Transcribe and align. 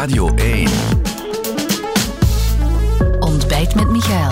Radio 0.00 0.34
1. 0.34 0.68
Ontbijt 3.18 3.74
met 3.74 3.90
Michael. 3.90 4.30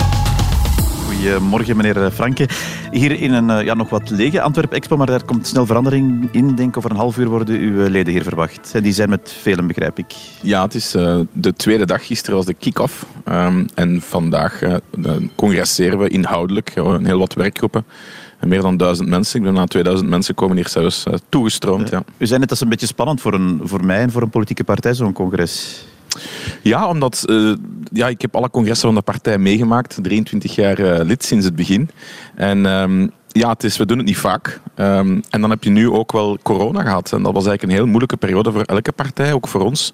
Goedemorgen, 1.05 1.77
meneer 1.77 2.11
Franke. 2.11 2.49
Hier 2.91 3.11
in 3.11 3.33
een 3.33 3.49
eh, 3.49 3.65
ja, 3.65 3.73
nog 3.73 3.89
wat 3.89 4.09
lege 4.09 4.41
Antwerp 4.41 4.73
Expo, 4.73 4.97
maar 4.97 5.07
daar 5.07 5.23
komt 5.23 5.47
snel 5.47 5.65
verandering 5.65 6.29
in. 6.31 6.55
Denk 6.55 6.77
over 6.77 6.91
een 6.91 6.97
half 6.97 7.17
uur 7.17 7.27
worden 7.27 7.59
uw 7.59 7.83
eh, 7.83 7.89
leden 7.89 8.13
hier 8.13 8.23
verwacht. 8.23 8.71
En 8.73 8.83
die 8.83 8.93
zijn 8.93 9.09
met 9.09 9.35
velen, 9.41 9.67
begrijp 9.67 9.97
ik. 9.97 10.13
Ja, 10.41 10.61
het 10.63 10.75
is 10.75 10.95
uh, 10.95 11.19
de 11.31 11.53
tweede 11.53 11.85
dag. 11.85 12.05
Gisteren 12.05 12.35
was 12.35 12.45
de 12.45 12.53
kick-off. 12.53 13.05
Um, 13.25 13.67
en 13.75 14.01
vandaag 14.01 14.61
uh, 14.61 14.75
congresseren 15.35 15.99
we 15.99 16.09
inhoudelijk. 16.09 16.71
een 16.75 17.05
heel 17.05 17.19
wat 17.19 17.33
werkgroepen. 17.33 17.85
Meer 18.47 18.61
dan 18.61 18.77
duizend 18.77 19.09
mensen. 19.09 19.39
Ik 19.39 19.45
ben 19.45 19.53
na 19.53 19.65
2000 19.65 20.09
mensen 20.09 20.35
komen 20.35 20.55
hier 20.55 20.67
zelfs 20.67 21.05
uh, 21.07 21.13
toegestroomd. 21.29 21.89
Ja. 21.89 21.97
Ja. 21.97 22.13
U 22.17 22.25
zei 22.25 22.39
net, 22.39 22.49
dat 22.49 22.57
is 22.57 22.63
een 22.63 22.69
beetje 22.69 22.87
spannend 22.87 23.21
voor, 23.21 23.33
een, 23.33 23.61
voor 23.63 23.85
mij 23.85 23.99
en 23.99 24.11
voor 24.11 24.21
een 24.21 24.29
politieke 24.29 24.63
partij, 24.63 24.93
zo'n 24.93 25.13
congres. 25.13 25.85
Ja, 26.61 26.87
omdat 26.87 27.23
uh, 27.25 27.55
ja, 27.91 28.07
ik 28.07 28.21
heb 28.21 28.35
alle 28.35 28.49
congressen 28.49 28.87
van 28.87 28.95
de 28.95 29.01
partij 29.01 29.37
meegemaakt. 29.37 29.97
23 30.01 30.55
jaar 30.55 30.79
uh, 30.79 31.05
lid 31.05 31.23
sinds 31.23 31.45
het 31.45 31.55
begin. 31.55 31.89
En 32.35 32.65
um, 32.65 33.11
ja, 33.31 33.49
het 33.49 33.63
is, 33.63 33.77
we 33.77 33.85
doen 33.85 33.97
het 33.97 34.05
niet 34.05 34.17
vaak. 34.17 34.59
Um, 34.75 35.21
en 35.29 35.41
dan 35.41 35.49
heb 35.49 35.63
je 35.63 35.69
nu 35.69 35.89
ook 35.89 36.11
wel 36.11 36.37
corona 36.41 36.81
gehad. 36.81 37.11
En 37.11 37.23
dat 37.23 37.33
was 37.33 37.45
eigenlijk 37.45 37.63
een 37.63 37.77
heel 37.77 37.87
moeilijke 37.87 38.17
periode 38.17 38.51
voor 38.51 38.61
elke 38.61 38.91
partij, 38.91 39.33
ook 39.33 39.47
voor 39.47 39.61
ons. 39.61 39.93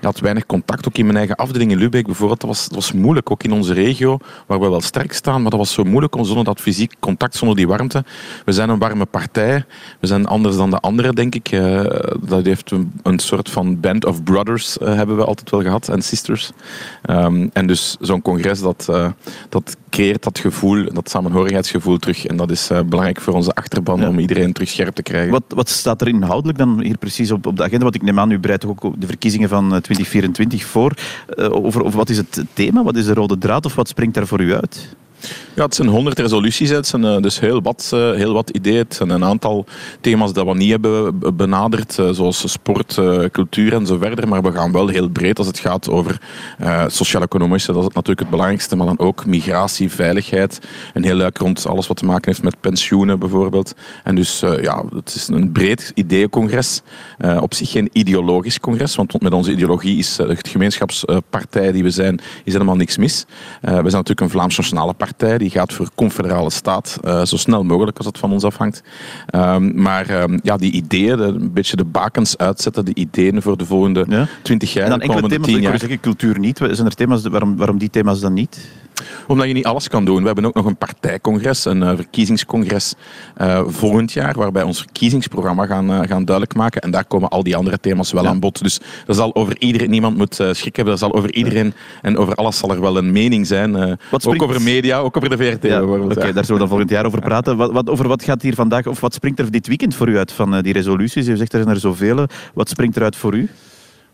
Je 0.00 0.06
had 0.06 0.20
weinig 0.20 0.46
contact, 0.46 0.88
ook 0.88 0.98
in 0.98 1.04
mijn 1.04 1.16
eigen 1.16 1.36
afdeling 1.36 1.70
in 1.70 1.78
Lubeck 1.78 2.06
bijvoorbeeld. 2.06 2.40
Dat 2.40 2.48
was, 2.48 2.68
was 2.70 2.92
moeilijk, 2.92 3.30
ook 3.30 3.42
in 3.42 3.52
onze 3.52 3.72
regio, 3.72 4.18
waar 4.46 4.60
we 4.60 4.68
wel 4.68 4.80
sterk 4.80 5.12
staan. 5.12 5.42
Maar 5.42 5.50
dat 5.50 5.60
was 5.60 5.72
zo 5.72 5.84
moeilijk 5.84 6.14
zonder 6.20 6.44
dat 6.44 6.60
fysiek 6.60 6.94
contact, 7.00 7.36
zonder 7.36 7.56
die 7.56 7.68
warmte. 7.68 8.04
We 8.44 8.52
zijn 8.52 8.68
een 8.68 8.78
warme 8.78 9.04
partij. 9.04 9.64
We 10.00 10.06
zijn 10.06 10.26
anders 10.26 10.56
dan 10.56 10.70
de 10.70 10.80
anderen, 10.80 11.14
denk 11.14 11.34
ik. 11.34 11.52
Uh, 11.52 11.84
dat 12.20 12.44
heeft 12.44 12.70
een, 12.70 13.18
soort 13.18 13.50
van 13.50 13.80
band 13.80 14.04
of 14.04 14.22
brothers 14.22 14.78
uh, 14.78 14.94
hebben 14.94 15.16
we 15.16 15.24
altijd 15.24 15.50
wel 15.50 15.62
gehad. 15.62 15.88
En 15.88 16.02
sisters. 16.02 16.50
Um, 17.10 17.50
en 17.52 17.66
dus 17.66 17.96
zo'n 18.00 18.22
congres, 18.22 18.60
dat, 18.60 18.86
uh, 18.90 19.08
dat 19.48 19.76
creëert 19.90 20.22
dat 20.22 20.38
gevoel, 20.38 20.92
dat 20.92 21.10
samenhorigheidsgevoel 21.10 21.98
terug. 21.98 22.26
En 22.26 22.36
dat 22.36 22.50
is 22.50 22.70
uh, 22.76 22.88
belangrijk 22.88 23.20
voor 23.20 23.34
onze 23.34 23.54
achterban 23.54 24.00
ja. 24.00 24.08
om 24.08 24.18
iedereen 24.18 24.52
terug 24.52 24.68
scherp 24.68 24.94
te 24.94 25.02
krijgen. 25.02 25.30
Wat, 25.30 25.42
wat 25.48 25.68
staat 25.68 26.00
er 26.00 26.08
inhoudelijk 26.08 26.58
dan 26.58 26.80
hier 26.80 26.98
precies 26.98 27.30
op, 27.30 27.46
op 27.46 27.56
de 27.56 27.62
agenda? 27.62 27.82
Want 27.82 27.94
ik 27.94 28.02
neem 28.02 28.18
aan, 28.18 28.30
u 28.30 28.38
bereidt 28.38 28.66
ook 28.66 29.00
de 29.00 29.06
verkiezingen 29.06 29.48
van 29.48 29.68
2024 29.68 30.64
voor. 30.64 30.92
Uh, 31.36 31.52
over, 31.52 31.84
over 31.84 31.98
wat 31.98 32.08
is 32.08 32.16
het 32.16 32.44
thema? 32.52 32.82
Wat 32.82 32.96
is 32.96 33.04
de 33.04 33.14
rode 33.14 33.38
draad 33.38 33.66
of 33.66 33.74
wat 33.74 33.88
springt 33.88 34.14
daar 34.14 34.26
voor 34.26 34.40
u 34.40 34.54
uit? 34.54 34.96
Ja, 35.56 35.64
het 35.64 35.74
zijn 35.74 35.88
honderd 35.88 36.18
resoluties. 36.18 36.70
Het 36.70 36.86
zijn 36.86 37.02
uh, 37.02 37.16
dus 37.16 37.40
heel 37.40 37.62
wat, 37.62 37.90
uh, 37.94 38.12
heel 38.12 38.32
wat 38.32 38.50
ideeën. 38.50 38.76
Het 38.76 38.94
zijn 38.94 39.10
een 39.10 39.24
aantal 39.24 39.64
thema's 40.00 40.32
dat 40.32 40.46
we 40.46 40.54
niet 40.54 40.70
hebben 40.70 41.18
benaderd, 41.36 41.98
uh, 41.98 42.10
zoals 42.10 42.52
sport, 42.52 43.00
cultuur 43.32 43.72
en 43.72 43.86
zo 43.86 43.98
verder. 43.98 44.28
Maar 44.28 44.42
we 44.42 44.52
gaan 44.52 44.72
wel 44.72 44.88
heel 44.88 45.08
breed 45.08 45.38
als 45.38 45.46
het 45.46 45.58
gaat 45.58 45.90
over 45.90 46.20
sociaal-economische. 46.86 47.72
Dat 47.72 47.82
is 47.82 47.88
natuurlijk 47.88 48.20
het 48.20 48.30
belangrijkste. 48.30 48.76
Maar 48.76 48.86
dan 48.86 48.98
ook 48.98 49.26
migratie, 49.26 49.90
veiligheid. 49.90 50.60
Een 50.94 51.04
heel 51.04 51.14
luik 51.14 51.38
rond 51.38 51.66
alles 51.66 51.86
wat 51.86 51.96
te 51.96 52.04
maken 52.04 52.30
heeft 52.30 52.42
met 52.42 52.60
pensioenen 52.60 53.18
bijvoorbeeld. 53.18 53.74
En 54.04 54.14
dus 54.14 54.40
ja, 54.40 54.84
het 54.94 55.14
is 55.14 55.28
een 55.28 55.52
breed 55.52 55.92
ideeëncongres. 55.94 56.82
op 57.40 57.54
zich 57.54 57.70
geen 57.70 57.90
ideologisch 57.92 58.60
congres, 58.60 58.96
want 58.96 59.22
met 59.22 59.32
onze 59.32 59.50
ideologie 59.50 59.98
is 59.98 60.16
de 60.16 60.36
gemeenschapspartij 60.48 61.72
die 61.72 61.82
we 61.82 61.90
zijn, 61.90 62.20
is 62.44 62.52
helemaal 62.52 62.76
niks 62.76 62.96
mis. 62.96 63.24
we 63.60 63.68
zijn 63.70 63.82
natuurlijk 63.82 64.20
een 64.20 64.30
Vlaams 64.30 64.56
nationale 64.56 64.92
partij 64.92 65.38
die 65.46 65.58
gaat 65.58 65.72
voor 65.72 65.88
confederale 65.94 66.50
staat, 66.50 66.98
uh, 67.04 67.24
zo 67.24 67.36
snel 67.36 67.64
mogelijk 67.64 67.96
als 67.96 68.06
het 68.06 68.18
van 68.18 68.32
ons 68.32 68.44
afhangt. 68.44 68.82
Um, 69.34 69.82
maar 69.82 70.22
um, 70.22 70.38
ja, 70.42 70.56
die 70.56 70.72
ideeën, 70.72 71.16
de, 71.16 71.22
een 71.22 71.52
beetje 71.52 71.76
de 71.76 71.84
bakens 71.84 72.36
uitzetten, 72.38 72.84
de 72.84 72.94
ideeën 72.94 73.42
voor 73.42 73.56
de 73.56 73.66
volgende 73.66 74.28
twintig 74.42 74.72
ja. 74.72 74.80
jaar, 74.80 74.92
en 74.92 74.98
dan 74.98 75.08
enkele 75.08 75.28
thema's, 75.28 75.46
tien 75.46 75.60
jaar. 75.60 75.78
Zeggen, 75.78 76.00
cultuur 76.00 76.38
niet. 76.38 76.58
Zijn 76.58 76.86
er 76.86 76.94
thema's, 76.94 77.22
waarom, 77.22 77.56
waarom 77.56 77.78
die 77.78 77.90
thema's 77.90 78.20
dan 78.20 78.32
niet? 78.32 78.58
Omdat 79.26 79.46
je 79.46 79.52
niet 79.52 79.64
alles 79.64 79.88
kan 79.88 80.04
doen. 80.04 80.20
We 80.20 80.26
hebben 80.26 80.44
ook 80.44 80.54
nog 80.54 80.64
een 80.64 80.76
partijcongres, 80.76 81.64
een 81.64 81.82
uh, 81.82 81.90
verkiezingscongres 81.94 82.94
uh, 83.40 83.62
volgend 83.66 84.12
jaar, 84.12 84.34
waarbij 84.34 84.62
ons 84.62 84.78
verkiezingsprogramma 84.78 85.66
gaan, 85.66 85.90
uh, 85.90 85.98
gaan 86.00 86.24
duidelijk 86.24 86.54
maken. 86.56 86.80
En 86.80 86.90
daar 86.90 87.04
komen 87.04 87.28
al 87.28 87.42
die 87.42 87.56
andere 87.56 87.78
thema's 87.80 88.12
wel 88.12 88.22
ja. 88.22 88.28
aan 88.28 88.40
bod. 88.40 88.62
Dus 88.62 88.80
er 89.06 89.14
zal 89.14 89.34
over 89.34 89.56
iedereen, 89.58 89.90
niemand 89.90 90.16
moet 90.16 90.34
schrik 90.34 90.76
hebben, 90.76 90.94
er 90.94 91.00
zal 91.00 91.14
over 91.14 91.34
iedereen 91.34 91.74
en 92.02 92.18
over 92.18 92.34
alles 92.34 92.58
zal 92.58 92.70
er 92.70 92.80
wel 92.80 92.96
een 92.96 93.12
mening 93.12 93.46
zijn. 93.46 93.98
ook 94.24 94.42
over 94.42 94.62
media, 94.62 94.98
ook 94.98 95.16
over 95.16 95.28
de 95.28 95.36
VRT 95.36 95.62
ja, 95.62 95.78
bijvoorbeeld. 95.78 96.10
Oké, 96.10 96.18
okay, 96.18 96.32
daar 96.32 96.44
zullen 96.44 96.52
we 96.52 96.58
dan 96.58 96.68
volgend 96.68 96.90
jaar 96.90 97.06
over 97.06 97.20
praten. 97.20 97.56
Wat, 97.56 97.72
wat, 97.72 97.90
over 97.90 98.08
wat 98.08 98.24
gaat 98.24 98.42
hier 98.42 98.54
vandaag, 98.54 98.86
of 98.86 99.00
wat 99.00 99.14
springt 99.14 99.38
er 99.38 99.50
dit 99.50 99.66
weekend 99.66 99.94
voor 99.94 100.08
u 100.08 100.18
uit 100.18 100.32
van 100.32 100.60
die 100.62 100.72
resoluties? 100.72 101.28
U 101.28 101.36
zegt 101.36 101.52
er 101.52 101.62
zijn 101.62 101.74
er 101.74 101.80
zoveel. 101.80 102.26
Wat 102.54 102.68
springt 102.68 102.96
eruit 102.96 103.16
voor 103.16 103.34
u? 103.34 103.48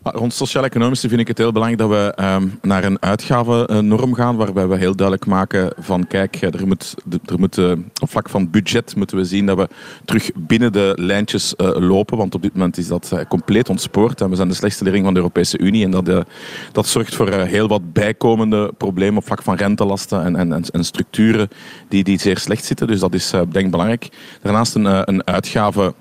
Rond 0.03 0.33
sociaal-economische 0.33 1.09
vind 1.09 1.21
ik 1.21 1.27
het 1.27 1.37
heel 1.37 1.51
belangrijk 1.51 1.81
dat 1.81 1.89
we 1.89 2.23
um, 2.23 2.59
naar 2.61 2.83
een 2.83 3.01
uitgavennorm 3.01 4.13
gaan, 4.13 4.35
waarbij 4.35 4.67
we 4.67 4.77
heel 4.77 4.95
duidelijk 4.95 5.27
maken 5.27 5.73
van 5.77 6.07
kijk, 6.07 6.41
er 6.41 6.67
moet, 6.67 6.95
er 7.25 7.39
moet 7.39 7.57
uh, 7.57 7.71
op 8.01 8.09
vlak 8.09 8.29
van 8.29 8.49
budget 8.49 8.95
moeten 8.95 9.17
we 9.17 9.25
zien 9.25 9.45
dat 9.45 9.57
we 9.57 9.67
terug 10.05 10.31
binnen 10.35 10.71
de 10.71 10.93
lijntjes 10.95 11.53
uh, 11.57 11.69
lopen, 11.79 12.17
want 12.17 12.35
op 12.35 12.41
dit 12.41 12.53
moment 12.53 12.77
is 12.77 12.87
dat 12.87 13.11
uh, 13.13 13.19
compleet 13.29 13.69
ontspoord 13.69 14.21
en 14.21 14.29
we 14.29 14.35
zijn 14.35 14.47
de 14.47 14.53
slechtste 14.53 14.83
leerling 14.83 15.05
van 15.05 15.13
de 15.13 15.19
Europese 15.19 15.57
Unie 15.57 15.85
en 15.85 15.91
dat, 15.91 16.25
dat 16.71 16.87
zorgt 16.87 17.15
voor 17.15 17.31
heel 17.31 17.67
wat 17.67 17.93
bijkomende 17.93 18.73
problemen 18.77 19.17
op 19.17 19.25
vlak 19.25 19.41
van 19.41 19.55
rentelasten 19.55 20.23
en, 20.23 20.35
en, 20.35 20.65
en 20.71 20.83
structuren 20.83 21.47
die, 21.87 22.03
die 22.03 22.19
zeer 22.19 22.37
slecht 22.37 22.65
zitten. 22.65 22.87
Dus 22.87 22.99
dat 22.99 23.13
is 23.13 23.29
denk 23.29 23.65
ik 23.65 23.71
belangrijk. 23.71 24.09
Daarnaast 24.41 24.75
een, 24.75 25.09
een 25.09 25.27
uitgave 25.27 25.93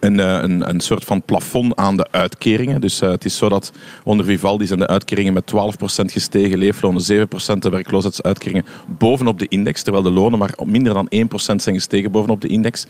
een, 0.00 0.18
een, 0.18 0.68
een 0.68 0.80
soort 0.80 1.04
van 1.04 1.22
plafond 1.22 1.76
aan 1.76 1.96
de 1.96 2.06
uitkeringen. 2.10 2.80
Dus 2.80 3.02
uh, 3.02 3.10
het 3.10 3.24
is 3.24 3.36
zo 3.36 3.48
dat 3.48 3.72
onder 4.04 4.26
Vivaldi 4.26 4.66
zijn 4.66 4.78
de 4.78 4.86
uitkeringen 4.86 5.32
met 5.32 5.52
12% 5.52 5.56
gestegen, 6.04 6.58
leeflonen 6.58 7.02
7%, 7.02 7.58
de 7.58 7.68
werkloosheidsuitkeringen 7.68 8.64
bovenop 8.86 9.38
de 9.38 9.48
index, 9.48 9.82
terwijl 9.82 10.04
de 10.04 10.10
lonen 10.10 10.38
maar 10.38 10.54
minder 10.64 10.94
dan 10.94 11.08
1% 11.14 11.36
zijn 11.36 11.74
gestegen 11.74 12.10
bovenop 12.10 12.40
de 12.40 12.48
index. 12.48 12.86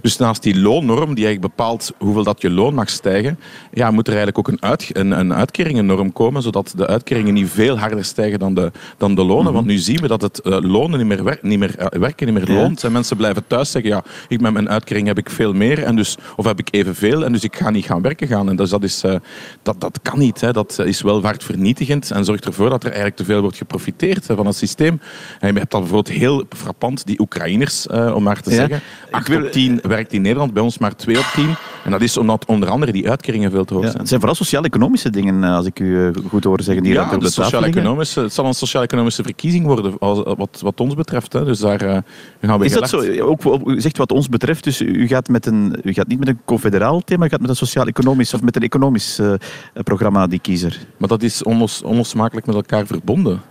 Dus 0.00 0.16
naast 0.16 0.42
die 0.42 0.60
loonnorm, 0.60 1.14
die 1.14 1.24
eigenlijk 1.24 1.56
bepaalt 1.56 1.92
hoeveel 1.98 2.24
dat 2.24 2.42
je 2.42 2.50
loon 2.50 2.74
mag 2.74 2.90
stijgen, 2.90 3.38
ja, 3.72 3.90
moet 3.90 4.06
er 4.06 4.14
eigenlijk 4.14 4.38
ook 4.38 4.48
een, 4.48 4.62
uit, 4.62 4.90
een, 4.92 5.10
een 5.10 5.34
uitkeringennorm 5.34 6.12
komen, 6.12 6.42
zodat 6.42 6.72
de 6.76 6.86
uitkeringen 6.86 7.34
niet 7.34 7.48
veel 7.48 7.78
harder 7.78 8.04
stijgen 8.04 8.38
dan 8.38 8.54
de, 8.54 8.72
dan 8.96 9.14
de 9.14 9.24
lonen. 9.24 9.40
Mm 9.40 9.46
-hmm. 9.46 9.54
Want 9.54 9.66
nu 9.66 9.76
zien 9.76 10.00
we 10.00 10.08
dat 10.08 10.22
het 10.22 10.40
uh, 10.44 10.58
lonen 10.60 10.98
niet 10.98 11.08
meer, 11.08 11.24
wer 11.24 11.38
niet 11.42 11.58
meer 11.58 11.74
uh, 11.78 11.86
werken 12.00 12.26
niet 12.26 12.46
meer 12.46 12.56
loont. 12.56 12.80
Ja. 12.80 12.86
En 12.86 12.92
mensen 12.92 13.16
blijven 13.16 13.46
thuis 13.46 13.70
zeggen, 13.70 13.90
ja, 13.90 14.04
ik, 14.28 14.40
met 14.40 14.52
mijn 14.52 14.68
uitkering 14.68 15.06
heb 15.06 15.18
ik 15.18 15.30
veel 15.30 15.52
meer. 15.52 15.82
En 15.82 15.96
dus, 15.96 16.16
of 16.44 16.50
heb 16.56 16.66
ik 16.66 16.74
evenveel 16.74 17.24
en 17.24 17.32
dus 17.32 17.44
ik 17.44 17.56
ga 17.56 17.70
niet 17.70 17.84
gaan 17.84 18.02
werken 18.02 18.28
gaan. 18.28 18.48
En 18.48 18.56
dus 18.56 18.70
dat, 18.70 18.82
is, 18.82 19.04
uh, 19.04 19.14
dat, 19.62 19.80
dat 19.80 19.98
kan 20.02 20.18
niet. 20.18 20.40
Hè. 20.40 20.52
Dat 20.52 20.78
is 20.78 21.02
wel 21.02 21.20
waardevernietigend 21.22 22.10
en 22.10 22.24
zorgt 22.24 22.44
ervoor 22.44 22.70
dat 22.70 22.82
er 22.82 22.88
eigenlijk 22.88 23.16
te 23.16 23.24
veel 23.24 23.40
wordt 23.40 23.56
geprofiteerd 23.56 24.26
van 24.26 24.46
het 24.46 24.56
systeem. 24.56 25.00
En 25.40 25.52
je 25.52 25.58
hebt 25.58 25.70
dan 25.70 25.80
bijvoorbeeld 25.80 26.16
heel 26.16 26.44
frappant 26.56 27.06
die 27.06 27.20
Oekraïners, 27.20 27.86
uh, 27.86 28.14
om 28.14 28.22
maar 28.22 28.40
te 28.40 28.50
ja. 28.50 28.56
zeggen. 28.56 28.80
8 29.10 29.28
wil... 29.28 29.44
op 29.44 29.52
10 29.52 29.80
werkt 29.82 30.12
in 30.12 30.22
Nederland, 30.22 30.52
bij 30.52 30.62
ons 30.62 30.78
maar 30.78 30.96
2 30.96 31.18
op 31.18 31.30
10. 31.34 31.54
En 31.84 31.90
dat 31.90 32.00
is 32.00 32.16
omdat 32.16 32.44
onder 32.46 32.68
andere 32.68 32.92
die 32.92 33.10
uitkeringen 33.10 33.50
veel 33.50 33.64
te 33.64 33.74
hoog 33.74 33.84
zijn. 33.84 33.98
Het 33.98 34.08
zijn 34.08 34.20
vooral 34.20 34.36
sociaal-economische 34.36 35.10
dingen, 35.10 35.42
als 35.42 35.66
ik 35.66 35.80
u 35.80 36.12
goed 36.28 36.44
hoor 36.44 36.62
zeggen. 36.62 36.82
Die 36.82 36.92
ja, 36.92 37.16
de 37.16 37.30
sociaal-economische, 37.30 38.20
het 38.20 38.32
zal 38.32 38.46
een 38.46 38.54
sociaal-economische 38.54 39.22
verkiezing 39.22 39.66
worden, 39.66 39.98
als, 39.98 40.22
wat, 40.36 40.60
wat 40.62 40.80
ons 40.80 40.94
betreft. 40.94 41.32
Hè. 41.32 41.44
Dus 41.44 41.58
daar 41.58 41.82
uh, 41.82 41.96
gaan 42.40 42.58
we 42.58 42.64
Is 42.64 42.72
dat 42.72 42.88
zo? 42.88 43.20
Ook, 43.20 43.66
u 43.66 43.80
zegt 43.80 43.96
wat 43.96 44.12
ons 44.12 44.28
betreft, 44.28 44.64
dus 44.64 44.80
u 44.80 45.06
gaat, 45.06 45.28
met 45.28 45.46
een, 45.46 45.76
u 45.82 45.92
gaat 45.92 46.06
niet 46.06 46.18
met 46.18 46.28
een 46.28 46.40
confederaal 46.44 47.00
thema, 47.00 47.24
u 47.24 47.28
gaat 47.28 47.40
met 47.40 47.50
een 47.50 47.56
sociaal-economisch 47.56 48.34
of 48.34 48.42
met 48.42 48.56
een 48.56 48.62
economisch 48.62 49.18
uh, 49.18 49.34
programma, 49.72 50.26
die 50.26 50.38
kiezer. 50.38 50.78
Maar 50.96 51.08
dat 51.08 51.22
is 51.22 51.42
onlos, 51.42 51.82
onlosmakelijk 51.82 52.46
met 52.46 52.54
elkaar 52.54 52.86
verbonden. 52.86 53.42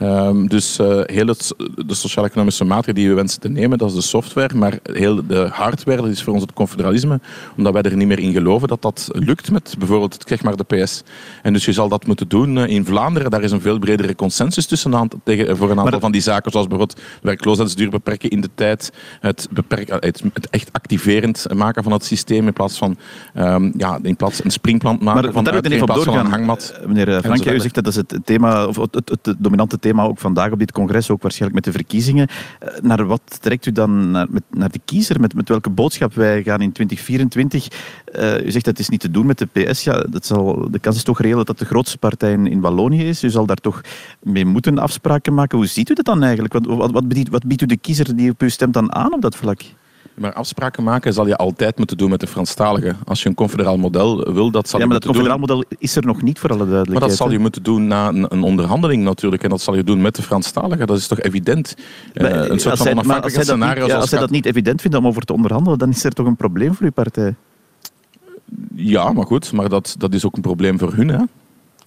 Um, 0.00 0.48
dus 0.48 0.78
uh, 0.78 1.00
heel 1.04 1.26
het, 1.26 1.54
de 1.86 1.94
sociaal-economische 1.94 2.64
maatregelen 2.64 2.94
die 3.00 3.08
we 3.08 3.14
wensen 3.14 3.40
te 3.40 3.48
nemen, 3.48 3.78
dat 3.78 3.88
is 3.88 3.94
de 3.94 4.00
software. 4.00 4.56
Maar 4.56 4.78
heel 4.82 5.26
de 5.26 5.48
hardware, 5.52 6.02
dat 6.02 6.10
is 6.10 6.22
voor 6.22 6.32
ons 6.32 6.42
het 6.42 6.52
confederalisme. 6.52 7.20
Omdat 7.56 7.72
wij 7.72 7.82
er 7.82 7.96
niet 7.96 8.06
meer 8.06 8.18
in 8.18 8.32
geloven 8.32 8.68
dat 8.68 8.82
dat 8.82 9.08
lukt 9.12 9.50
met 9.50 9.74
bijvoorbeeld 9.78 10.24
zeg 10.26 10.42
maar 10.42 10.56
de 10.56 10.64
PS. 10.64 11.02
En 11.42 11.52
dus 11.52 11.64
je 11.64 11.72
zal 11.72 11.88
dat 11.88 12.06
moeten 12.06 12.28
doen 12.28 12.56
uh, 12.56 12.66
in 12.66 12.84
Vlaanderen. 12.84 13.30
Daar 13.30 13.42
is 13.42 13.50
een 13.50 13.60
veel 13.60 13.78
bredere 13.78 14.14
consensus 14.14 14.66
tussen 14.66 14.94
aan, 14.94 15.08
tegen, 15.24 15.56
voor 15.56 15.70
een 15.70 15.80
aantal 15.80 16.00
van 16.00 16.12
die 16.12 16.20
zaken. 16.20 16.50
Zoals 16.50 16.66
bijvoorbeeld 16.66 17.00
werkloosheidsduur 17.22 17.90
beperken 17.90 18.30
in 18.30 18.40
de 18.40 18.50
tijd. 18.54 18.92
Het, 19.20 19.48
beperken, 19.50 19.94
het, 19.94 20.22
het, 20.32 20.50
echt 20.50 20.68
activerend 20.72 21.46
maken 21.54 21.82
van 21.82 21.92
het 21.92 22.04
systeem 22.04 22.46
in 22.46 22.52
plaats 22.52 22.78
van 22.78 22.96
um, 23.34 23.72
ja, 23.76 23.98
in 24.02 24.16
plaats 24.16 24.44
een 24.44 24.50
springplant 24.50 25.00
maken 25.00 25.22
maar, 25.22 25.32
van, 25.32 25.44
daar 25.44 25.54
even 25.54 25.72
in 25.72 25.84
plaats 25.84 26.04
doorgaan, 26.04 26.14
van 26.14 26.24
een 26.24 26.32
hangmat. 26.32 26.80
Meneer 26.86 27.20
Frank, 27.20 27.46
u 27.46 27.60
zegt 27.60 27.74
dat 27.74 27.84
dat 27.84 27.92
is 27.92 27.96
het 27.96 28.18
thema, 28.24 28.66
of 28.66 28.76
het, 28.76 28.94
het, 28.94 29.26
het 29.26 29.36
dominante 29.38 29.78
thema 29.82 30.02
ook 30.02 30.18
vandaag 30.18 30.52
op 30.52 30.58
dit 30.58 30.72
congres, 30.72 31.10
ook 31.10 31.22
waarschijnlijk 31.22 31.64
met 31.64 31.74
de 31.74 31.80
verkiezingen. 31.80 32.28
Naar 32.80 33.06
wat 33.06 33.38
trekt 33.40 33.66
u 33.66 33.72
dan 33.72 34.10
naar, 34.10 34.26
met, 34.30 34.42
naar 34.50 34.70
de 34.70 34.80
kiezer? 34.84 35.20
Met, 35.20 35.34
met 35.34 35.48
welke 35.48 35.70
boodschap 35.70 36.14
wij 36.14 36.42
gaan 36.42 36.60
in 36.60 36.72
2024? 36.72 37.68
Uh, 38.14 38.46
u 38.46 38.50
zegt 38.50 38.64
dat 38.64 38.78
is 38.78 38.88
niet 38.88 39.00
te 39.00 39.10
doen 39.10 39.26
met 39.26 39.38
de 39.38 39.46
PS. 39.46 39.84
Ja, 39.84 40.00
dat 40.10 40.26
zal, 40.26 40.70
de 40.70 40.78
kans 40.78 40.96
is 40.96 41.02
toch 41.02 41.20
reëel 41.20 41.36
dat 41.36 41.46
dat 41.46 41.58
de 41.58 41.64
grootste 41.64 41.98
partij 41.98 42.32
in, 42.32 42.46
in 42.46 42.60
Wallonië 42.60 43.04
is. 43.08 43.24
U 43.24 43.30
zal 43.30 43.46
daar 43.46 43.56
toch 43.56 43.80
mee 44.22 44.44
moeten 44.44 44.78
afspraken 44.78 45.34
maken. 45.34 45.58
Hoe 45.58 45.66
ziet 45.66 45.90
u 45.90 45.94
dat 45.94 46.04
dan 46.04 46.22
eigenlijk? 46.22 46.52
Wat, 46.52 46.90
wat, 46.90 47.08
biedt, 47.08 47.28
wat 47.28 47.46
biedt 47.46 47.62
u 47.62 47.66
de 47.66 47.76
kiezer 47.76 48.16
die 48.16 48.30
op 48.30 48.42
u 48.42 48.50
stemt 48.50 48.74
dan 48.74 48.94
aan 48.94 49.12
op 49.12 49.20
dat 49.20 49.36
vlak? 49.36 49.60
Maar 50.22 50.32
afspraken 50.32 50.82
maken 50.82 51.12
zal 51.12 51.26
je 51.26 51.36
altijd 51.36 51.76
moeten 51.78 51.96
doen 51.96 52.10
met 52.10 52.20
de 52.20 52.26
Franstaligen. 52.26 52.96
Als 53.04 53.22
je 53.22 53.28
een 53.28 53.34
confederaal 53.34 53.76
model 53.76 54.32
wil, 54.32 54.50
dat 54.50 54.68
zal 54.68 54.78
ja, 54.78 54.84
je 54.84 54.90
maar 54.90 55.00
dat 55.00 55.14
moeten 55.14 55.22
doen. 55.24 55.32
confederaal 55.32 55.38
model 55.38 55.64
is 55.78 55.96
er 55.96 56.04
nog 56.06 56.22
niet, 56.22 56.38
voor 56.38 56.50
alle 56.50 56.58
Maar 56.58 56.68
duidelijkheid. 56.68 57.10
dat 57.10 57.20
zal 57.20 57.30
je 57.30 57.38
moeten 57.38 57.62
doen 57.62 57.86
na 57.86 58.08
een, 58.08 58.26
een 58.28 58.42
onderhandeling 58.42 59.02
natuurlijk. 59.02 59.42
En 59.42 59.50
dat 59.50 59.60
zal 59.60 59.74
je 59.74 59.84
doen 59.84 60.00
met 60.00 60.14
de 60.14 60.22
Franstaligen. 60.22 60.86
Dat 60.86 60.96
is 60.98 61.06
toch 61.06 61.20
evident? 61.20 61.74
Eh, 62.14 62.22
Maar, 62.22 62.50
een 62.50 62.60
soort 62.60 62.76
van 62.76 62.84
maar 62.86 62.94
onafhankelijk 62.94 63.24
als 63.24 63.32
zij 63.32 63.44
dat 63.44 63.54
niet- 63.56 63.64
scenario. 63.64 63.86
ja, 63.86 63.96
als 64.00 64.08
zij 64.10 64.18
dat 64.18 64.30
niet 64.30 64.46
evident 64.46 64.80
vinden 64.80 65.00
om 65.00 65.06
over 65.06 65.22
te 65.22 65.32
onderhandelen, 65.32 65.78
dan 65.78 65.88
is 65.90 66.04
er 66.04 66.12
toch 66.12 66.26
een 66.26 66.36
probleem 66.36 66.74
voor 66.74 66.84
uw 66.86 66.92
partij? 66.92 67.34
Ja, 68.74 69.12
maar 69.12 69.26
goed, 69.26 69.52
maar 69.52 69.68
dat, 69.68 69.94
dat 69.98 70.14
is 70.14 70.24
ook 70.26 70.36
een 70.36 70.42
probleem 70.42 70.78
voor 70.78 70.92
hun. 70.94 71.08
Hè. 71.08 71.18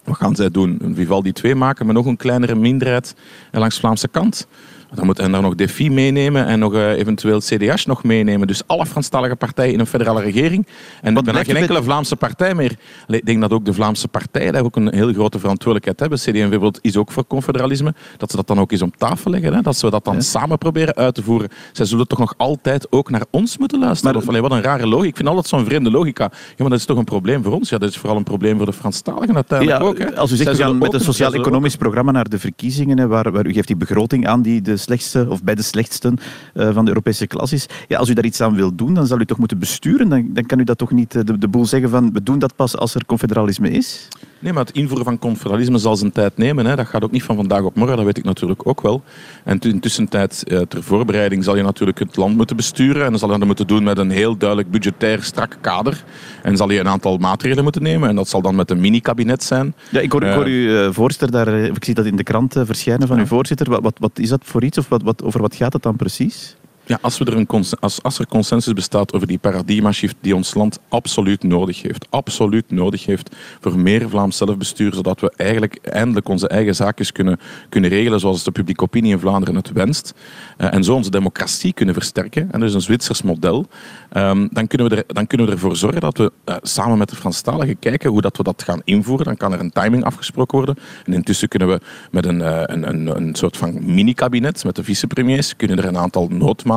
Wat 0.04 0.16
gaan 0.16 0.34
zij 0.36 0.50
doen? 0.50 0.78
Een 0.82 0.94
Vivaldi 0.94 1.32
2 1.32 1.54
maken 1.54 1.86
met 1.86 1.94
nog 1.94 2.06
een 2.06 2.16
kleinere 2.16 2.54
minderheid 2.54 3.14
langs 3.52 3.74
de 3.74 3.80
Vlaamse 3.80 4.08
kant? 4.08 4.46
Dan 4.94 5.06
moet 5.06 5.18
en 5.18 5.32
daar 5.32 5.42
nog 5.42 5.54
DEFI 5.54 5.90
meenemen 5.90 6.46
en 6.46 6.58
nog 6.58 6.74
eh, 6.74 6.90
eventueel 6.90 7.38
CDH 7.40 7.86
nog 7.86 8.04
meenemen. 8.04 8.46
Dus 8.46 8.62
alle 8.66 8.86
Franstalige 8.86 9.36
partijen 9.36 9.72
in 9.72 9.80
een 9.80 9.86
federale 9.86 10.20
regering. 10.20 10.66
En 11.02 11.14
bijna 11.14 11.30
blijft 11.30 11.50
geen 11.50 11.56
enkele 11.60 11.82
Vlaamse 11.82 12.16
partij 12.16 12.54
meer. 12.54 12.76
Allee, 13.06 13.20
Ik 13.20 13.26
denk 13.26 13.40
dat 13.40 13.52
ook 13.52 13.64
de 13.64 13.72
Vlaamse 13.72 14.08
partijen 14.08 14.52
daar 14.52 14.64
ook 14.64 14.76
een 14.76 14.94
heel 14.94 15.12
grote 15.12 15.38
verantwoordelijkheid 15.38 16.00
hebben. 16.00 16.18
CD&V 16.18 16.32
bijvoorbeeld 16.40 16.78
is 16.82 16.96
ook 16.96 17.12
voor 17.12 17.26
confederalisme. 17.26 17.94
Dat 18.16 18.30
ze 18.30 18.36
dat 18.36 18.46
dan 18.46 18.60
ook 18.60 18.72
eens 18.72 18.82
op 18.82 18.96
tafel 18.96 19.30
leggen. 19.30 19.54
Hè? 19.54 19.60
Dat 19.62 19.76
ze 19.76 19.90
dat 19.90 20.04
dan 20.04 20.14
Ja. 20.14 20.20
samen 20.20 20.58
proberen 20.58 20.94
uit 20.94 21.14
te 21.14 21.22
voeren. 21.22 21.48
Zij 21.72 21.86
zullen 21.86 22.06
toch 22.06 22.18
nog 22.18 22.34
altijd 22.36 22.86
ook 22.92 23.10
naar 23.10 23.24
ons 23.30 23.58
moeten 23.58 23.78
luisteren. 23.78 24.12
Maar- 24.12 24.22
of, 24.22 24.28
allee, 24.28 24.40
wat 24.40 24.50
een 24.52 24.62
rare 24.62 24.86
logica. 24.86 25.08
Ik 25.08 25.16
vind 25.16 25.28
altijd 25.28 25.46
zo'n 25.46 25.64
vreemde 25.64 25.90
logica. 25.90 26.24
Ja, 26.32 26.38
maar 26.58 26.68
dat 26.70 26.78
is 26.78 26.84
toch 26.84 26.98
een 26.98 27.04
probleem 27.04 27.42
voor 27.42 27.52
ons? 27.52 27.68
Ja, 27.68 27.78
dat 27.78 27.88
is 27.88 27.96
vooral 27.98 28.16
een 28.16 28.22
probleem 28.24 28.56
voor 28.56 28.66
de 28.66 28.72
Franstaligen 28.72 29.34
uiteindelijk 29.34 29.80
Ja, 29.80 29.86
ook. 29.86 29.98
Hè? 29.98 30.16
als 30.16 30.32
u 30.32 30.36
zegt, 30.36 30.50
we 30.56 30.62
gaan 30.62 30.78
met 30.78 30.92
een 30.94 31.00
sociaal-economisch 31.00 31.76
programma 31.76 32.12
naar 32.12 32.28
de 32.28 32.38
verkiezingen, 32.38 32.98
hè, 32.98 33.06
waar, 33.06 33.32
waar 33.32 33.46
u 33.46 33.52
geeft 33.52 33.66
die 33.66 33.76
begroting 33.76 34.26
aan 34.26 34.42
die 34.42 34.62
de 34.62 34.75
slechtste, 34.76 35.26
of 35.28 35.42
bij 35.42 35.54
de 35.54 35.62
slechtsten 35.62 36.18
eh, 36.54 36.74
van 36.74 36.84
de 36.84 36.90
Europese 36.90 37.26
klas 37.26 37.52
is. 37.52 37.66
Ja, 37.88 37.98
als 37.98 38.08
u 38.08 38.14
daar 38.14 38.24
iets 38.24 38.40
aan 38.40 38.54
wil 38.54 38.74
doen, 38.74 38.94
dan 38.94 39.06
zal 39.06 39.20
u 39.20 39.24
toch 39.24 39.38
moeten 39.38 39.58
besturen. 39.58 40.08
Dan, 40.08 40.28
dan 40.32 40.46
kan 40.46 40.58
u 40.58 40.64
dat 40.64 40.78
toch 40.78 40.90
niet 40.90 41.14
eh, 41.14 41.24
de, 41.24 41.38
de 41.38 41.48
boel 41.48 41.66
zeggen 41.66 41.90
van 41.90 42.12
we 42.12 42.22
doen 42.22 42.38
dat 42.38 42.56
pas 42.56 42.76
als 42.76 42.94
er 42.94 43.06
confederalisme 43.06 43.70
is? 43.70 44.08
Nee, 44.38 44.52
maar 44.52 44.64
het 44.64 44.74
invoeren 44.74 45.04
van 45.04 45.18
confederalisme 45.18 45.78
zal 45.78 45.96
zijn 45.96 46.12
tijd 46.12 46.36
nemen. 46.36 46.66
Hè. 46.66 46.76
Dat 46.76 46.86
gaat 46.86 47.04
ook 47.04 47.10
niet 47.10 47.22
van 47.22 47.36
vandaag 47.36 47.62
op 47.62 47.76
morgen, 47.76 47.96
dat 47.96 48.04
weet 48.04 48.18
ik 48.18 48.24
natuurlijk 48.24 48.66
ook 48.66 48.80
wel. 48.80 49.02
En 49.44 49.58
in 49.58 49.80
tussentijd, 49.80 50.44
eh, 50.48 50.60
ter 50.60 50.82
voorbereiding, 50.82 51.44
zal 51.44 51.56
je 51.56 51.62
natuurlijk 51.62 51.98
het 51.98 52.16
land 52.16 52.36
moeten 52.36 52.56
besturen. 52.56 53.04
En 53.04 53.10
dan 53.10 53.18
zal 53.18 53.32
je 53.32 53.38
dat 53.38 53.46
moeten 53.46 53.66
doen 53.66 53.82
met 53.82 53.98
een 53.98 54.10
heel 54.10 54.36
duidelijk 54.36 54.70
budgetair 54.70 55.22
strak 55.22 55.58
kader. 55.60 56.04
En 56.42 56.56
zal 56.56 56.70
je 56.70 56.80
een 56.80 56.88
aantal 56.88 57.16
maatregelen 57.16 57.64
moeten 57.64 57.82
nemen. 57.82 58.08
En 58.08 58.16
dat 58.16 58.28
zal 58.28 58.42
dan 58.42 58.54
met 58.54 58.70
een 58.70 58.80
mini-kabinet 58.80 59.42
zijn. 59.42 59.74
Ja, 59.90 60.00
ik 60.00 60.12
hoor, 60.12 60.22
ik 60.22 60.34
hoor 60.34 60.44
uw 60.44 60.92
voorzitter 60.92 61.30
daar, 61.30 61.54
ik 61.54 61.84
zie 61.84 61.94
dat 61.94 62.06
in 62.06 62.16
de 62.16 62.22
krant 62.22 62.52
verschijnen 62.52 63.08
van 63.08 63.18
uw 63.18 63.26
voorzitter. 63.26 63.70
Wat, 63.70 63.82
wat, 63.82 63.96
wat 63.98 64.18
is 64.18 64.28
dat 64.28 64.40
voor 64.44 64.64
iets 64.66 64.78
of 64.78 64.88
wat, 64.88 65.02
wat, 65.02 65.22
over 65.22 65.40
wat 65.40 65.54
gaat 65.54 65.72
het 65.72 65.82
dan 65.82 65.96
precies? 65.96 66.56
Ja, 66.88 66.98
als, 67.00 67.18
we 67.18 67.24
er 67.24 67.36
een 67.36 67.64
als, 67.80 68.02
als 68.02 68.18
er 68.18 68.26
consensus 68.26 68.72
bestaat 68.72 69.12
over 69.12 69.26
die 69.26 69.38
paradigma-shift 69.38 70.16
die 70.20 70.34
ons 70.34 70.54
land 70.54 70.78
absoluut 70.88 71.42
nodig 71.42 71.82
heeft, 71.82 72.06
absoluut 72.10 72.70
nodig 72.70 73.06
heeft 73.06 73.36
voor 73.60 73.78
meer 73.78 74.08
Vlaams 74.08 74.36
zelfbestuur, 74.36 74.94
zodat 74.94 75.20
we 75.20 75.32
eigenlijk 75.36 75.76
eindelijk 75.82 76.28
onze 76.28 76.48
eigen 76.48 76.74
zaakjes 76.74 77.12
kunnen, 77.12 77.38
kunnen 77.68 77.90
regelen 77.90 78.20
zoals 78.20 78.44
de 78.44 78.50
publieke 78.50 78.82
opinie 78.82 79.12
in 79.12 79.18
Vlaanderen 79.18 79.54
het 79.54 79.72
wenst, 79.72 80.14
eh, 80.56 80.74
en 80.74 80.84
zo 80.84 80.94
onze 80.94 81.10
democratie 81.10 81.72
kunnen 81.72 81.94
versterken, 81.94 82.52
en 82.52 82.60
dus 82.60 82.74
een 82.74 82.80
Zwitsers 82.80 83.22
model, 83.22 83.66
ehm, 84.10 84.48
dan, 84.50 84.66
kunnen 84.66 84.88
we 84.88 85.04
dan 85.06 85.26
kunnen 85.26 85.46
we 85.46 85.52
ervoor 85.52 85.76
zorgen 85.76 86.00
dat 86.00 86.18
we 86.18 86.32
eh, 86.44 86.56
samen 86.62 86.98
met 86.98 87.08
de 87.08 87.16
Franstaligen 87.16 87.78
kijken 87.78 88.10
hoe 88.10 88.20
dat 88.20 88.36
we 88.36 88.42
dat 88.42 88.62
gaan 88.62 88.80
invoeren. 88.84 89.26
Dan 89.26 89.36
kan 89.36 89.52
er 89.52 89.60
een 89.60 89.72
timing 89.72 90.04
afgesproken 90.04 90.58
worden. 90.58 90.76
En 91.04 91.12
intussen 91.12 91.48
kunnen 91.48 91.68
we 91.68 91.80
met 92.10 92.26
een, 92.26 92.42
eh, 92.42 92.62
een, 92.64 92.88
een, 92.88 93.16
een 93.16 93.34
soort 93.34 93.56
van 93.56 93.94
mini-kabinet 93.94 94.64
met 94.64 94.76
de 94.76 94.84
vicepremiers, 94.84 95.56
kunnen 95.56 95.78
er 95.78 95.84
een 95.84 95.98
aantal 95.98 96.28
noodmaatregelen 96.28 96.74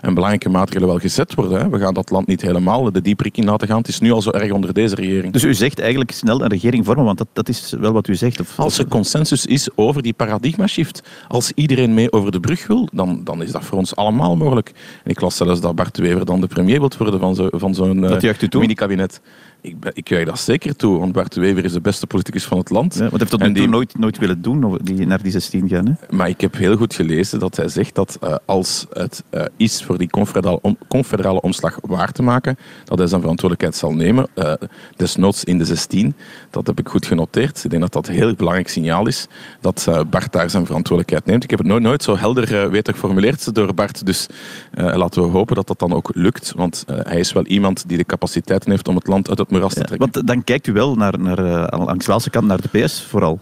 en 0.00 0.14
belangrijke 0.14 0.48
maatregelen 0.48 0.88
wel 0.88 0.98
gezet 0.98 1.34
worden. 1.34 1.60
Hè. 1.60 1.68
We 1.68 1.78
gaan 1.78 1.94
dat 1.94 2.10
land 2.10 2.26
niet 2.26 2.40
helemaal 2.42 2.92
de 2.92 3.00
dieprik 3.00 3.36
in 3.36 3.44
laten 3.44 3.68
gaan. 3.68 3.78
Het 3.78 3.88
is 3.88 4.00
nu 4.00 4.12
al 4.12 4.22
zo 4.22 4.30
erg 4.30 4.50
onder 4.52 4.72
deze 4.72 4.94
regering. 4.94 5.32
Dus 5.32 5.44
u 5.44 5.54
zegt 5.54 5.78
eigenlijk 5.80 6.10
snel 6.10 6.42
een 6.42 6.48
regering 6.48 6.84
vormen, 6.84 7.04
want 7.04 7.18
dat, 7.18 7.26
dat 7.32 7.48
is 7.48 7.74
wel 7.80 7.92
wat 7.92 8.08
u 8.08 8.14
zegt. 8.14 8.40
Of, 8.40 8.58
Als 8.58 8.78
er 8.78 8.86
consensus 8.86 9.46
is 9.46 9.68
over 9.74 10.02
die 10.02 10.12
paradigma-shift, 10.12 11.02
als 11.28 11.52
iedereen 11.54 11.94
mee 11.94 12.12
over 12.12 12.30
de 12.32 12.40
brug 12.40 12.66
wil, 12.66 12.88
dan, 12.92 13.20
dan 13.24 13.42
is 13.42 13.52
dat 13.52 13.64
voor 13.64 13.78
ons 13.78 13.96
allemaal 13.96 14.36
mogelijk. 14.36 14.72
En 15.04 15.10
ik 15.10 15.20
las 15.20 15.36
zelfs 15.36 15.60
dat 15.60 15.74
Bart 15.74 15.98
Wever 15.98 16.24
dan 16.24 16.40
de 16.40 16.46
premier 16.46 16.78
wilt 16.78 16.96
worden 16.96 17.20
van 17.20 17.34
zo- 17.34 17.48
van 17.50 17.74
zo'n 17.74 18.00
Dat 18.00 18.22
eh, 18.22 18.60
mini-kabinet. 18.60 19.20
Ik, 19.66 19.76
ik 19.92 20.08
juich 20.08 20.26
dat 20.26 20.38
zeker 20.40 20.76
toe, 20.76 20.98
want 20.98 21.12
Bart 21.12 21.32
de 21.34 21.40
Wever 21.40 21.64
is 21.64 21.72
de 21.72 21.80
beste 21.80 22.06
politicus 22.06 22.44
van 22.44 22.58
het 22.58 22.70
land. 22.70 22.94
Ja, 22.94 23.00
hij 23.00 23.10
heeft 23.18 23.32
En 23.32 23.46
nu 23.46 23.52
die- 23.52 23.68
nooit, 23.68 23.98
nooit 23.98 24.18
willen 24.18 24.42
doen, 24.42 24.64
of 24.64 24.76
die, 24.78 25.06
naar 25.06 25.22
die 25.22 25.32
16 25.32 25.68
gaan. 25.68 25.86
Hè? 25.86 26.16
Maar 26.16 26.28
ik 26.28 26.40
heb 26.40 26.54
heel 26.56 26.76
goed 26.76 26.94
gelezen 26.94 27.38
dat 27.38 27.56
hij 27.56 27.68
zegt 27.68 27.94
dat 27.94 28.18
eh, 28.20 28.34
als 28.44 28.86
het 28.92 29.24
eh, 29.30 29.44
is 29.56 29.82
voor 29.84 29.98
die 29.98 30.10
confederale, 30.10 30.58
om- 30.62 30.78
confederale 30.88 31.40
omslag 31.40 31.78
waar 31.82 32.12
te 32.12 32.22
maken, 32.22 32.56
dat 32.84 32.98
hij 32.98 33.06
zijn 33.06 33.20
verantwoordelijkheid 33.20 33.76
zal 33.80 33.92
nemen. 33.94 34.26
eh, 34.34 34.52
desnoods 34.96 35.44
in 35.44 35.58
de 35.58 35.64
16. 35.64 36.14
Dat 36.50 36.66
heb 36.66 36.78
ik 36.78 36.88
goed 36.88 37.06
genoteerd. 37.06 37.64
Ik 37.64 37.70
denk 37.70 37.82
dat 37.82 37.92
dat 37.92 38.08
een 38.08 38.14
heel 38.14 38.34
belangrijk 38.34 38.68
signaal 38.68 39.06
is 39.06 39.26
dat 39.60 39.88
Bart 40.10 40.32
daar 40.32 40.50
zijn 40.50 40.66
verantwoordelijkheid 40.66 41.24
neemt. 41.26 41.44
Ik 41.44 41.50
heb 41.50 41.58
het 41.58 41.68
nooit, 41.68 41.82
nooit 41.82 42.02
zo 42.02 42.16
helder 42.16 42.70
weten 42.70 42.92
geformuleerd 42.94 43.54
door 43.54 43.74
Bart. 43.74 44.06
Dus 44.06 44.26
laten 44.74 45.22
we 45.22 45.28
hopen 45.28 45.54
dat 45.54 45.66
dat 45.66 45.78
dan 45.78 45.92
ook 45.92 46.10
lukt. 46.14 46.52
Want 46.56 46.84
hij 46.86 47.18
is 47.18 47.32
wel 47.32 47.44
iemand 47.46 47.88
die 47.88 47.96
de 47.96 48.04
capaciteiten 48.04 48.70
heeft 48.70 48.88
om 48.88 48.94
het 48.96 49.06
land 49.06 49.28
uit 49.28 49.38
het 49.38 49.50
te 49.60 49.74
trekken. 49.74 49.98
want 49.98 50.26
dan 50.26 50.44
kijkt 50.44 50.66
u 50.66 50.72
wel 50.72 50.94
naar, 50.94 51.18
naar, 51.18 51.38
eh, 51.38 51.78
langs 51.84 52.04
de 52.04 52.10
Waalse 52.10 52.30
kant 52.30 52.46
naar 52.46 52.60
de 52.60 52.78
PS 52.84 53.02
vooral. 53.02 53.40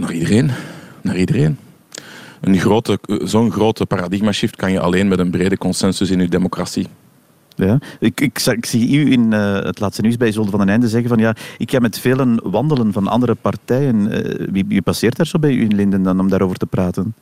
Naar 0.00 0.12
iedereen. 0.12 0.50
Naar 1.02 1.16
iedereen. 1.16 1.58
Een 2.40 2.58
grote, 2.58 2.98
zo'n 3.24 3.50
grote 3.52 3.86
paradigma-shift 3.86 4.56
kan 4.56 4.72
je 4.72 4.80
alleen 4.80 5.08
met 5.08 5.18
een 5.18 5.30
brede 5.30 5.58
consensus 5.58 6.10
in 6.10 6.20
je 6.20 6.28
democratie. 6.28 6.86
Ja. 7.54 7.78
Ik, 7.98 8.20
ik, 8.20 8.38
zag- 8.38 8.54
ik 8.54 8.66
zie 8.66 8.98
u 8.98 9.12
in 9.12 9.32
eh, 9.32 9.54
het 9.54 9.80
laatste 9.80 10.02
nieuws 10.02 10.16
bij 10.16 10.28
Isolde 10.28 10.50
van 10.50 10.58
den 10.58 10.68
Einde 10.68 10.88
zeggen 10.88 11.08
van 11.08 11.18
ja, 11.18 11.34
ik 11.58 11.70
ga 11.70 11.78
met 11.78 11.98
velen 11.98 12.40
wandelen 12.50 12.92
van 12.92 13.08
andere 13.08 13.34
partijen. 13.34 14.10
Eh, 14.10 14.46
wie, 14.50 14.64
wie 14.68 14.82
passeert 14.82 15.16
daar 15.16 15.26
zo 15.26 15.38
bij 15.38 15.52
u 15.52 15.60
in 15.62 15.74
Linden 15.74 16.02
dan 16.02 16.20
om 16.20 16.28
daarover 16.28 16.56
te 16.56 16.66
praten? 16.66 17.14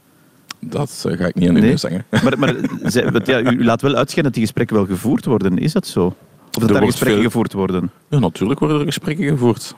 Dat 0.60 1.04
eh, 1.08 1.16
ga 1.18 1.26
ik 1.26 1.34
niet 1.34 1.48
aan 1.48 1.56
u 1.56 1.60
Nee. 1.60 1.76
zeggen. 1.76 2.04
Maar, 2.22 2.38
maar 2.38 2.54
ja, 3.24 3.40
u, 3.40 3.56
u 3.56 3.64
laat 3.64 3.82
wel 3.82 3.94
uitschijnen 3.94 4.24
dat 4.24 4.34
die 4.34 4.42
gesprekken 4.42 4.76
wel 4.76 4.86
gevoerd 4.86 5.24
worden. 5.24 5.58
Is 5.58 5.72
dat 5.72 5.86
zo? 5.86 6.16
Of 6.52 6.62
dat 6.66 6.76
Er 6.76 6.82
gesprekken 6.84 7.18
veel- 7.20 7.22
gevoerd 7.30 7.52
worden? 7.52 7.90
Ja, 8.08 8.18
natuurlijk 8.18 8.60
worden 8.60 8.78
er 8.78 8.84
gesprekken 8.86 9.24
gevoerd. 9.28 9.74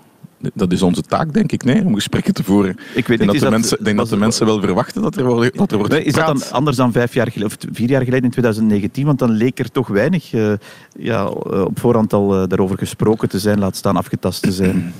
Dat 0.55 0.72
is 0.72 0.82
onze 0.82 1.02
taak, 1.02 1.32
denk 1.32 1.52
ik, 1.52 1.64
nee, 1.64 1.84
om 1.84 1.94
gesprekken 1.94 2.34
te 2.34 2.44
voeren. 2.44 2.70
Ik 2.94 3.06
weet 3.06 3.19
denk, 3.19 3.31
niet, 3.32 3.40
dat 3.40 3.50
de, 3.50 3.56
mensen, 3.56 3.84
denk 3.84 3.96
dat 3.96 4.08
de 4.08 4.17
mensen 4.17 4.46
wel 4.46 4.61
verwachten 4.61 5.02
dat 5.02 5.17
er, 5.17 5.25
wordt- 5.25 5.56
dat 5.58 5.72
er 5.72 5.78
wordt 5.78 5.94
is 5.94 6.12
dat 6.12 6.26
dan 6.26 6.43
anders 6.50 6.76
dan 6.76 6.93
vijf 6.93 7.14
jaar 7.14 7.31
geleden, 7.31 7.46
of 7.46 7.56
vier 7.76 7.88
jaar 7.88 8.02
geleden 8.05 8.25
in 8.25 8.31
2019? 8.31 9.06
Want 9.06 9.19
dan 9.19 9.31
leek 9.31 9.58
er 9.58 9.70
toch 9.70 9.88
weinig 9.88 10.32
eh, 10.32 10.52
ja, 10.99 11.25
eh, 11.25 11.64
op 11.64 11.78
voorhand 11.81 12.12
al 12.12 12.34
eh, 12.43 12.49
daarover 12.49 12.78
gesproken 12.78 13.28
te 13.28 13.38
zijn, 13.38 13.58
laat 13.58 13.76
staan 13.76 13.96
afgetast 13.96 14.43
te 14.43 14.52
zijn. 14.52 14.93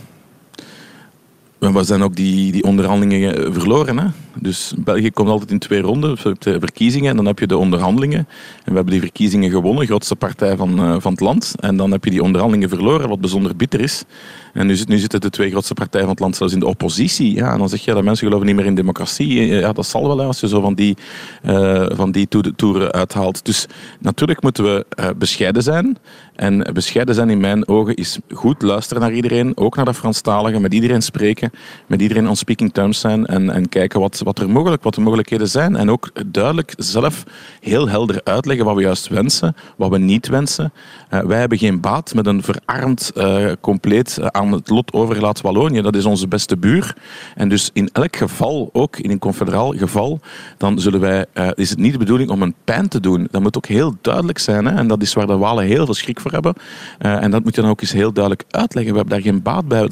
We 1.61 1.85
zijn 1.85 2.03
ook 2.03 2.17
die, 2.17 2.53
die 2.53 2.65
onderhandelingen 2.65 3.37
eh, 3.37 3.53
verloren. 3.53 3.99
Hè? 3.99 4.07
Dus 4.35 4.75
België 4.79 5.11
komt 5.11 5.29
altijd 5.29 5.51
in 5.51 5.59
twee 5.59 5.81
ronden. 5.81 6.11
Je 6.11 6.29
hebt 6.29 6.43
de 6.43 6.59
verkiezingen 6.59 7.11
en 7.11 7.17
dan 7.17 7.27
heb 7.27 7.39
je 7.39 7.47
de 7.47 7.57
onderhandelingen. 7.57 8.19
En 8.19 8.27
we 8.65 8.75
hebben 8.75 8.93
die 8.93 9.01
verkiezingen 9.01 9.51
gewonnen, 9.51 9.87
grootste 9.87 10.17
partij 10.17 10.57
van, 10.57 10.79
eh, 10.79 10.97
van 10.99 11.13
het 11.13 11.21
land. 11.21 11.55
En 11.61 11.77
dan 11.77 11.91
heb 11.91 12.05
je 12.05 12.11
die 12.11 12.23
onderhandelingen 12.23 12.69
verloren, 12.69 13.09
wat 13.09 13.21
bijzonder 13.21 13.57
bitter 13.57 13.81
is. 13.81 14.05
En 14.53 14.67
nu, 14.67 14.77
nu 14.87 14.99
zitten 14.99 15.21
de 15.21 15.31
twee 15.31 15.51
grootste 15.51 15.75
partijen 15.75 16.07
van 16.07 16.15
het 16.15 16.23
land 16.23 16.37
zelfs 16.37 16.53
in 16.53 16.61
de 16.61 16.67
oppositie. 16.67 17.35
Ja, 17.35 17.53
en 17.53 17.59
dan 17.59 17.69
zeg 17.69 17.85
je 17.85 17.95
dat 17.95 18.05
mensen 18.05 18.27
geloven 18.27 18.47
niet 18.47 18.57
meer 18.57 18.65
in 18.67 18.75
democratie. 18.75 19.47
Ja, 19.47 19.73
dat 19.73 19.87
zal 19.87 20.07
wel 20.17 20.27
als 20.27 20.41
je 20.41 20.49
zo 20.49 20.61
van 20.61 20.75
die, 20.75 20.97
eh, 21.43 21.87
van 21.91 22.11
die 22.11 22.29
toer- 22.29 22.55
toeren 22.57 22.93
uithaalt. 22.93 23.45
Dus 23.45 23.67
natuurlijk 23.99 24.43
moeten 24.43 24.65
we 24.65 24.87
eh, 24.89 25.09
bescheiden 25.19 25.63
zijn. 25.63 25.97
En 26.37 26.67
bescheiden 26.73 27.15
zijn 27.15 27.31
in 27.31 27.41
mijn 27.41 27.69
ogen 27.69 27.95
is 27.95 28.19
goed 28.33 28.63
luisteren 28.63 29.03
naar 29.03 29.13
iedereen, 29.13 29.57
ook 29.57 29.77
naar 29.77 29.85
de 29.85 29.95
Franstaligen, 29.95 30.61
met 30.61 30.75
iedereen 30.75 31.03
spreken, 31.03 31.50
met 31.87 32.03
iedereen 32.03 32.29
on 32.29 32.37
speaking 32.37 32.73
terms 32.73 33.01
zijn 33.01 33.27
en, 33.27 33.51
en 33.51 33.69
kijken 33.69 34.01
wat, 34.01 34.21
wat 34.25 34.39
er 34.39 34.51
mogelijk, 34.51 34.83
wat 34.83 34.95
de 34.95 35.01
mogelijkheden 35.01 35.49
zijn. 35.49 35.77
En 35.77 35.91
ook 35.91 36.11
duidelijk 36.27 36.75
zelf 36.77 37.25
heel 37.61 37.89
helder 37.89 38.21
uitleggen 38.25 38.65
wat 38.65 38.75
we 38.75 38.83
juist 38.83 39.09
wensen, 39.09 39.57
wat 39.77 39.91
we 39.91 39.99
niet 39.99 40.29
wensen. 40.29 40.73
Eh, 41.09 41.21
wij 41.21 41.39
hebben 41.39 41.59
geen 41.59 41.81
baat 41.81 42.15
met 42.15 42.27
een 42.27 42.43
verarmd, 42.43 43.11
eh, 43.15 43.53
compleet 43.61 44.19
eh, 44.19 44.27
aan 44.27 44.53
het 44.53 44.69
lot 44.69 44.93
overgelaten 44.93 45.45
Wallonië. 45.45 45.81
Dat 45.83 45.97
is 45.97 46.05
onze 46.05 46.29
beste 46.29 46.57
buur. 46.57 46.97
En 47.35 47.49
dus 47.49 47.71
in 47.73 47.89
elk 47.93 48.17
geval, 48.17 48.71
ook 48.73 48.97
in 48.97 49.11
een 49.11 49.19
confederaal 49.19 49.73
geval, 49.73 50.21
dan 50.57 50.79
zullen 50.79 51.01
wij, 51.01 51.27
is 51.55 51.71
het 51.71 51.79
niet 51.79 51.93
de 51.93 51.99
bedoeling 51.99 52.31
om 52.31 52.43
een 52.43 52.55
pijn 52.65 52.89
te 52.89 53.01
doen. 53.01 53.29
Dat 53.31 53.43
moet 53.43 53.57
ook 53.57 53.67
heel 53.67 53.97
duidelijk 54.01 54.39
zijn. 54.39 54.65
Hè? 54.67 54.77
En 54.77 54.89
dat 54.89 55.03
is 55.03 55.15
waar 55.15 55.27
de 55.27 55.37
Walen 55.37 55.65
heel 55.65 55.85
veel 55.85 55.95
schrik 55.95 56.21
voor 56.21 56.33
hebben. 56.33 56.55
En 56.99 57.31
dat 57.31 57.45
moet 57.45 57.55
je 57.55 57.61
dan 57.61 57.71
ook 57.71 57.81
eens 57.81 57.93
heel 57.93 58.13
duidelijk 58.13 58.45
uitleggen. 58.51 58.93
We 58.93 58.99
hebben 58.99 59.17
daar 59.17 59.33
geen 59.33 59.43
baat 59.43 59.69
bij. 59.69 59.89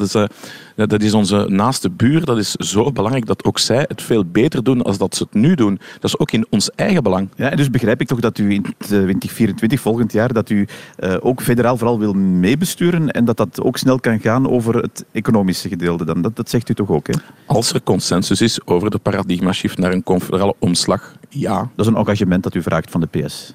Dat 0.74 1.02
is 1.02 1.14
onze 1.14 1.46
naaste 1.50 1.90
buur. 1.90 2.24
Dat 2.24 2.38
is 2.38 2.50
zo 2.50 2.92
belangrijk 2.92 3.26
dat 3.26 3.44
ook 3.44 3.58
zij 3.58 3.84
het 3.88 4.02
veel 4.02 4.24
beter 4.24 4.64
doen 4.64 4.82
als 4.82 4.98
dat 4.98 5.16
ze 5.16 5.22
het 5.22 5.34
nu 5.34 5.54
doen. 5.54 5.80
Dat 5.94 6.04
is 6.04 6.18
ook 6.18 6.32
in 6.32 6.46
ons 6.50 6.70
eigen 6.70 7.02
belang. 7.02 7.28
Ja, 7.36 7.50
dus 7.50 7.70
begrijp 7.70 8.00
ik 8.00 8.06
toch 8.06 8.20
dat 8.20 8.38
u 8.38 8.50
in 8.50 8.62
2024, 8.78 9.80
volgend 9.80 10.12
jaar, 10.12 10.32
dat 10.32 10.50
u 10.50 10.66
eh, 10.96 11.16
ook 11.20 11.42
federaal 11.42 11.76
vooral 11.76 11.98
wil 11.98 12.12
meebesturen 12.12 13.10
en 13.10 13.24
dat 13.24 13.36
dat 13.36 13.62
ook 13.62 13.76
snel 13.76 14.00
kan 14.00 14.20
gaan 14.20 14.50
over 14.50 14.76
het 14.76 15.04
economische 15.12 15.68
gedeelte 15.68 16.04
dan. 16.04 16.22
Dat, 16.22 16.36
dat 16.36 16.50
zegt 16.50 16.68
u 16.68 16.74
toch 16.74 16.90
ook, 16.90 17.06
hè? 17.06 17.14
Als 17.46 17.72
er 17.72 17.82
consensus 17.82 18.40
is 18.40 18.66
over 18.66 18.90
de 18.90 18.98
paradigma 18.98 19.52
shift 19.52 19.78
naar 19.78 19.92
een 19.92 20.02
confederale 20.02 20.54
omslag, 20.58 21.16
ja. 21.28 21.70
Dat 21.76 21.86
is 21.86 21.92
een 21.92 21.98
engagement 21.98 22.42
dat 22.42 22.54
u 22.54 22.62
vraagt 22.62 22.90
van 22.90 23.00
de 23.00 23.06
PS. 23.06 23.54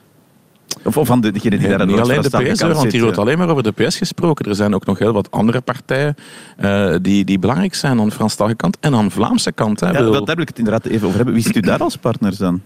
Of, 0.94 1.00
of 1.02 1.08
van 1.08 1.22
de, 1.22 1.32
degene 1.32 1.58
die 1.58 1.68
daar 1.68 1.80
aan 1.80 1.88
niet 1.88 2.00
alleen 2.00 2.22
de 2.22 2.52
PS, 2.52 2.62
want 2.62 2.92
hier 2.92 3.02
wordt 3.02 3.18
alleen 3.18 3.38
maar 3.38 3.50
over 3.50 3.64
de 3.64 3.72
PS 3.72 3.98
gesproken. 3.98 4.46
Er 4.46 4.56
zijn 4.56 4.76
ook 4.76 4.86
nog 4.86 5.00
heel 5.00 5.14
wat 5.14 5.32
andere 5.32 5.62
partijen 5.62 6.16
eh, 6.58 6.96
die, 7.02 7.24
die 7.26 7.40
belangrijk 7.40 7.76
zijn 7.76 8.00
aan 8.00 8.06
de 8.06 8.12
Franstalige 8.12 8.56
kant 8.56 8.78
en 8.80 8.96
aan 8.96 9.06
de 9.06 9.12
Vlaamse 9.12 9.52
kant. 9.52 9.80
Hè. 9.80 9.88
Ja, 9.92 9.94
wel, 10.10 10.26
daar 10.26 10.36
wil 10.36 10.42
ik 10.44 10.48
het 10.48 10.58
inderdaad 10.58 10.86
even 10.86 11.04
over 11.06 11.16
hebben. 11.16 11.34
Wie 11.36 11.44
zit 11.44 11.56
u 11.56 11.60
daar 11.60 11.80
als 11.80 11.96
partners 11.98 12.38
dan? 12.38 12.62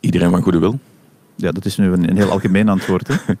Iedereen 0.00 0.30
van 0.30 0.42
goede 0.42 0.58
wil. 0.58 0.78
Ja, 1.36 1.50
dat 1.52 1.64
is 1.64 1.76
nu 1.76 1.92
een, 1.92 2.08
een 2.10 2.16
heel 2.16 2.30
algemeen 2.30 2.68
antwoord. 2.68 3.08
Hè? 3.08 3.14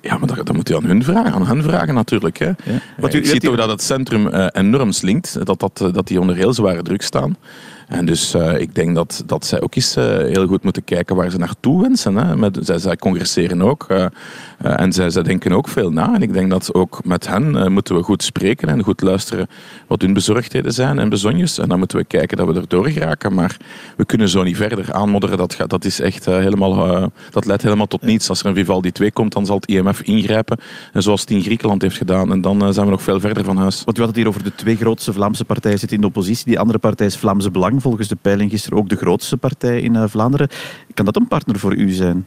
Ja, 0.00 0.18
maar 0.18 0.26
dat, 0.28 0.46
dat 0.46 0.56
moet 0.56 0.70
u 0.70 0.74
aan 0.74 0.84
hun 0.84 1.04
vragen, 1.04 1.32
aan 1.32 1.46
hen 1.46 1.62
vragen 1.62 1.94
natuurlijk. 1.94 2.38
Hè. 2.38 2.46
Ja. 2.46 2.54
Eh, 2.64 2.74
Wat 2.98 3.14
u- 3.14 3.16
ik 3.16 3.22
u 3.22 3.26
zie 3.26 3.32
hebt 3.34 3.44
toch 3.44 3.56
dat 3.56 3.68
het 3.68 3.82
centrum 3.82 4.26
eh, 4.28 4.46
enorm 4.52 4.92
slinkt, 4.92 5.46
dat, 5.46 5.60
dat, 5.60 5.80
eh, 5.80 5.92
dat 5.92 6.06
die 6.06 6.20
onder 6.20 6.36
heel 6.36 6.52
zware 6.54 6.82
druk 6.82 7.02
staan. 7.02 7.36
En 7.86 8.06
dus 8.06 8.34
eh, 8.34 8.60
ik 8.60 8.74
denk 8.74 8.94
dat, 8.94 9.22
dat 9.26 9.46
zij 9.46 9.60
ook 9.60 9.74
eens 9.74 9.96
eh, 9.96 10.04
heel 10.04 10.46
goed 10.46 10.62
moeten 10.62 10.84
kijken 10.84 11.16
waar 11.16 11.30
ze 11.30 11.38
naartoe 11.38 11.82
wensen. 11.82 12.16
Hè. 12.16 12.36
Met, 12.36 12.58
zij, 12.62 12.78
zij 12.78 12.96
congresseren 12.96 13.62
ook 13.62 13.86
eh, 13.88 14.06
en 14.58 14.92
zij, 14.92 15.10
zij 15.10 15.22
denken 15.22 15.52
ook 15.52 15.68
veel 15.68 15.90
na. 15.90 16.14
En 16.14 16.22
ik 16.22 16.32
denk 16.32 16.50
dat 16.50 16.74
ook 16.74 17.00
met 17.04 17.28
hen 17.28 17.72
moeten 17.72 17.96
we 17.96 18.02
goed 18.02 18.22
spreken 18.22 18.68
en 18.68 18.82
goed 18.82 19.02
luisteren 19.02 19.48
wat 19.86 20.02
hun 20.02 20.12
bezorgdheden 20.12 20.72
zijn 20.72 20.98
en 20.98 21.08
bezonjes. 21.08 21.58
En 21.58 21.68
dan 21.68 21.78
moeten 21.78 21.98
we 21.98 22.04
kijken 22.04 22.36
dat 22.36 22.46
we 22.46 22.60
erdoor 22.60 22.88
geraken. 22.88 23.34
Maar 23.34 23.56
we 23.96 24.04
kunnen 24.04 24.28
zo 24.28 24.42
niet 24.42 24.56
verder 24.56 24.92
aanmodderen. 24.92 25.38
Dat, 25.38 25.56
dat, 25.66 25.84
is 25.84 26.00
echt, 26.00 26.24
helemaal, 26.24 27.10
dat 27.30 27.44
leidt 27.44 27.62
helemaal 27.62 27.86
tot 27.86 28.02
niets. 28.02 28.28
Als 28.28 28.40
er 28.40 28.46
een 28.46 28.54
Vivaldi 28.54 28.92
2 28.92 29.12
komt, 29.12 29.32
dan 29.32 29.46
zal 29.46 29.56
het 29.56 29.66
IMF 29.66 30.02
ingrijpen. 30.02 30.58
En 30.92 31.02
zoals 31.02 31.20
het 31.20 31.30
in 31.30 31.42
Griekenland 31.42 31.82
heeft 31.82 31.96
gedaan. 31.96 32.32
En 32.32 32.40
dan 32.40 32.72
zijn 32.72 32.86
we 32.86 32.92
nog 32.92 33.02
veel 33.02 33.20
verder 33.20 33.44
van 33.44 33.56
huis. 33.56 33.82
Want 33.84 33.96
u 33.96 34.00
had 34.00 34.08
het 34.08 34.18
hier 34.18 34.28
over 34.28 34.42
de 34.42 34.54
twee 34.54 34.76
grootste 34.76 35.12
Vlaamse 35.12 35.44
partijen 35.44 35.78
zitten 35.78 35.96
in 35.96 36.02
de 36.02 36.08
oppositie. 36.08 36.46
Die 36.46 36.58
andere 36.58 36.78
partij 36.78 37.06
is 37.06 37.16
Vlaamse 37.16 37.50
Belang, 37.50 37.75
volgens 37.80 38.08
de 38.08 38.16
peiling 38.16 38.50
gisteren 38.50 38.78
ook 38.78 38.88
de 38.88 38.96
grootste 38.96 39.36
partij 39.36 39.80
in 39.80 39.96
eh, 39.96 40.04
Vlaanderen. 40.06 40.48
Kan 40.94 41.04
dat 41.04 41.16
een 41.16 41.28
partner 41.28 41.58
voor 41.58 41.74
u 41.74 41.90
zijn? 41.90 42.26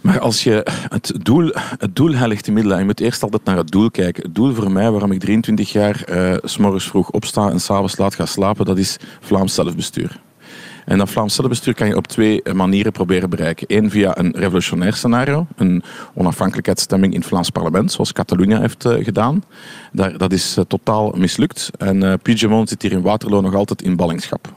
Maar 0.00 0.20
als 0.20 0.44
je 0.44 0.66
het 0.88 1.12
doel, 1.22 1.50
het 1.54 1.96
doel 1.96 2.10
middelen, 2.10 2.72
en 2.72 2.78
je 2.78 2.84
moet 2.84 3.00
eerst 3.00 3.22
altijd 3.22 3.44
naar 3.44 3.56
het 3.56 3.70
doel 3.70 3.90
kijken. 3.90 4.22
Het 4.22 4.34
doel 4.34 4.54
voor 4.54 4.72
mij, 4.72 4.90
waarom 4.90 5.12
ik 5.12 5.20
23 5.20 5.72
jaar 5.72 6.02
eh, 6.04 6.36
s'morgens 6.42 6.88
vroeg 6.88 7.10
opsta 7.10 7.50
en 7.50 7.60
s'avonds 7.60 7.96
laat 7.96 8.14
ga 8.14 8.26
slapen, 8.26 8.64
dat 8.64 8.78
is 8.78 8.96
Vlaams 9.20 9.54
zelfbestuur. 9.54 10.20
En 10.84 10.98
dat 10.98 11.10
Vlaams 11.10 11.34
zelfbestuur 11.34 11.74
kan 11.74 11.86
je 11.86 11.96
op 11.96 12.06
twee 12.06 12.42
manieren 12.52 12.92
proberen 12.92 13.30
bereiken. 13.30 13.66
Eén 13.68 13.90
via 13.90 14.18
een 14.18 14.32
revolutionair 14.36 14.94
scenario, 14.94 15.46
een 15.56 15.82
onafhankelijkheidsstemming 16.14 17.12
in 17.12 17.18
het 17.18 17.28
Vlaams 17.28 17.50
parlement, 17.50 17.92
zoals 17.92 18.12
Catalunya 18.12 18.60
heeft 18.60 18.84
eh, 18.84 19.04
gedaan. 19.04 19.44
Dat 19.92 20.32
is 20.32 20.56
eh, 20.56 20.64
totaal 20.64 21.12
mislukt. 21.16 21.70
En 21.78 22.02
eh 22.02 22.14
Puigdemont 22.22 22.68
zit 22.68 22.82
hier 22.82 22.92
in 22.92 23.02
Waterloo 23.02 23.40
nog 23.40 23.54
altijd 23.54 23.82
in 23.82 23.96
ballingschap. 23.96 24.54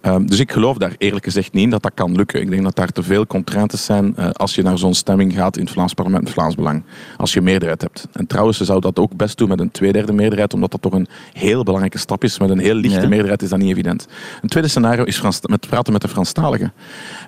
Ehm, 0.00 0.26
dus 0.26 0.38
ik 0.38 0.52
geloof 0.52 0.76
daar 0.76 0.92
eerlijk 0.98 1.24
gezegd 1.24 1.52
niet 1.52 1.64
in 1.64 1.70
dat 1.70 1.82
dat 1.82 1.92
kan 1.94 2.16
lukken. 2.16 2.40
Ik 2.40 2.50
denk 2.50 2.62
dat 2.62 2.76
daar 2.76 2.88
te 2.88 3.02
veel 3.02 3.26
contraintes 3.26 3.84
zijn 3.84 4.16
eh, 4.16 4.30
als 4.30 4.54
je 4.54 4.62
naar 4.62 4.78
zo'n 4.78 4.94
stemming 4.94 5.32
gaat 5.34 5.56
in 5.56 5.62
het 5.64 5.72
Vlaams 5.72 5.94
parlement, 5.94 6.24
het 6.24 6.32
Vlaams 6.32 6.54
Belang. 6.54 6.82
Als 7.16 7.32
je 7.32 7.40
meerderheid 7.40 7.80
hebt. 7.80 8.08
En 8.12 8.26
trouwens, 8.26 8.58
ze 8.58 8.64
zou 8.64 8.80
dat 8.80 8.98
ook 8.98 9.16
best 9.16 9.38
doen 9.38 9.48
met 9.48 9.60
een 9.60 9.70
tweederde 9.70 10.12
meerderheid, 10.12 10.54
omdat 10.54 10.70
dat 10.70 10.82
toch 10.82 10.92
een 10.92 11.06
heel 11.32 11.62
belangrijke 11.62 11.98
stap 11.98 12.24
is. 12.24 12.38
Met 12.38 12.50
een 12.50 12.58
heel 12.58 12.74
lichte 12.74 13.00
Ja. 13.00 13.08
meerderheid 13.08 13.42
is 13.42 13.48
dat 13.48 13.58
niet 13.58 13.70
evident. 13.70 14.06
Een 14.42 14.48
tweede 14.48 14.68
scenario 14.68 15.04
is 15.04 15.18
Frans, 15.18 15.40
met 15.42 15.66
praten 15.68 15.92
met 15.92 16.02
de 16.02 16.08
Franstaligen. 16.08 16.72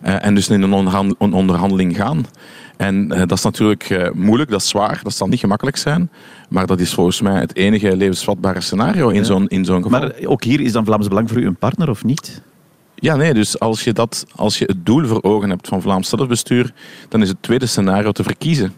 Eh, 0.02 0.24
en 0.24 0.34
dus 0.34 0.48
in 0.48 0.62
een, 0.62 0.72
onderhandel- 0.72 1.16
een 1.18 1.32
onderhandeling 1.32 1.96
gaan. 1.96 2.24
En 2.76 3.12
eh, 3.12 3.18
dat 3.18 3.32
is 3.38 3.44
natuurlijk 3.44 4.10
moeilijk, 4.14 4.50
dat 4.50 4.60
is 4.60 4.68
zwaar, 4.68 5.00
dat 5.02 5.14
zal 5.14 5.26
niet 5.28 5.40
gemakkelijk 5.40 5.76
zijn. 5.76 6.10
Maar 6.48 6.66
dat 6.66 6.80
is 6.80 6.94
volgens 6.94 7.20
mij 7.20 7.40
het 7.40 7.56
enige 7.56 7.96
levensvatbare 7.96 8.60
scenario 8.60 9.08
in 9.08 9.14
Ja. 9.14 9.24
zo'n 9.24 9.48
in 9.48 9.64
zo'n 9.64 9.82
geval. 9.82 10.00
Maar 10.00 10.12
ook 10.24 10.44
hier 10.44 10.60
is 10.60 10.72
dan 10.72 10.84
Vlaams 10.84 11.08
Belang 11.08 11.28
voor 11.28 11.38
u 11.40 11.46
een 11.46 11.56
partner 11.56 11.90
of 11.90 12.04
niet? 12.04 12.42
Ja, 13.02 13.16
nee, 13.16 13.34
dus 13.34 13.58
als 13.58 13.84
je, 13.84 13.92
dat, 13.92 14.26
als 14.34 14.58
je 14.58 14.64
het 14.64 14.86
doel 14.86 15.06
voor 15.06 15.22
ogen 15.22 15.50
hebt 15.50 15.68
van 15.68 15.82
Vlaams 15.82 16.08
zelfbestuur, 16.08 16.72
dan 17.08 17.22
is 17.22 17.28
het 17.28 17.42
tweede 17.42 17.66
scenario 17.66 18.12
te 18.12 18.22
verkiezen. 18.22 18.74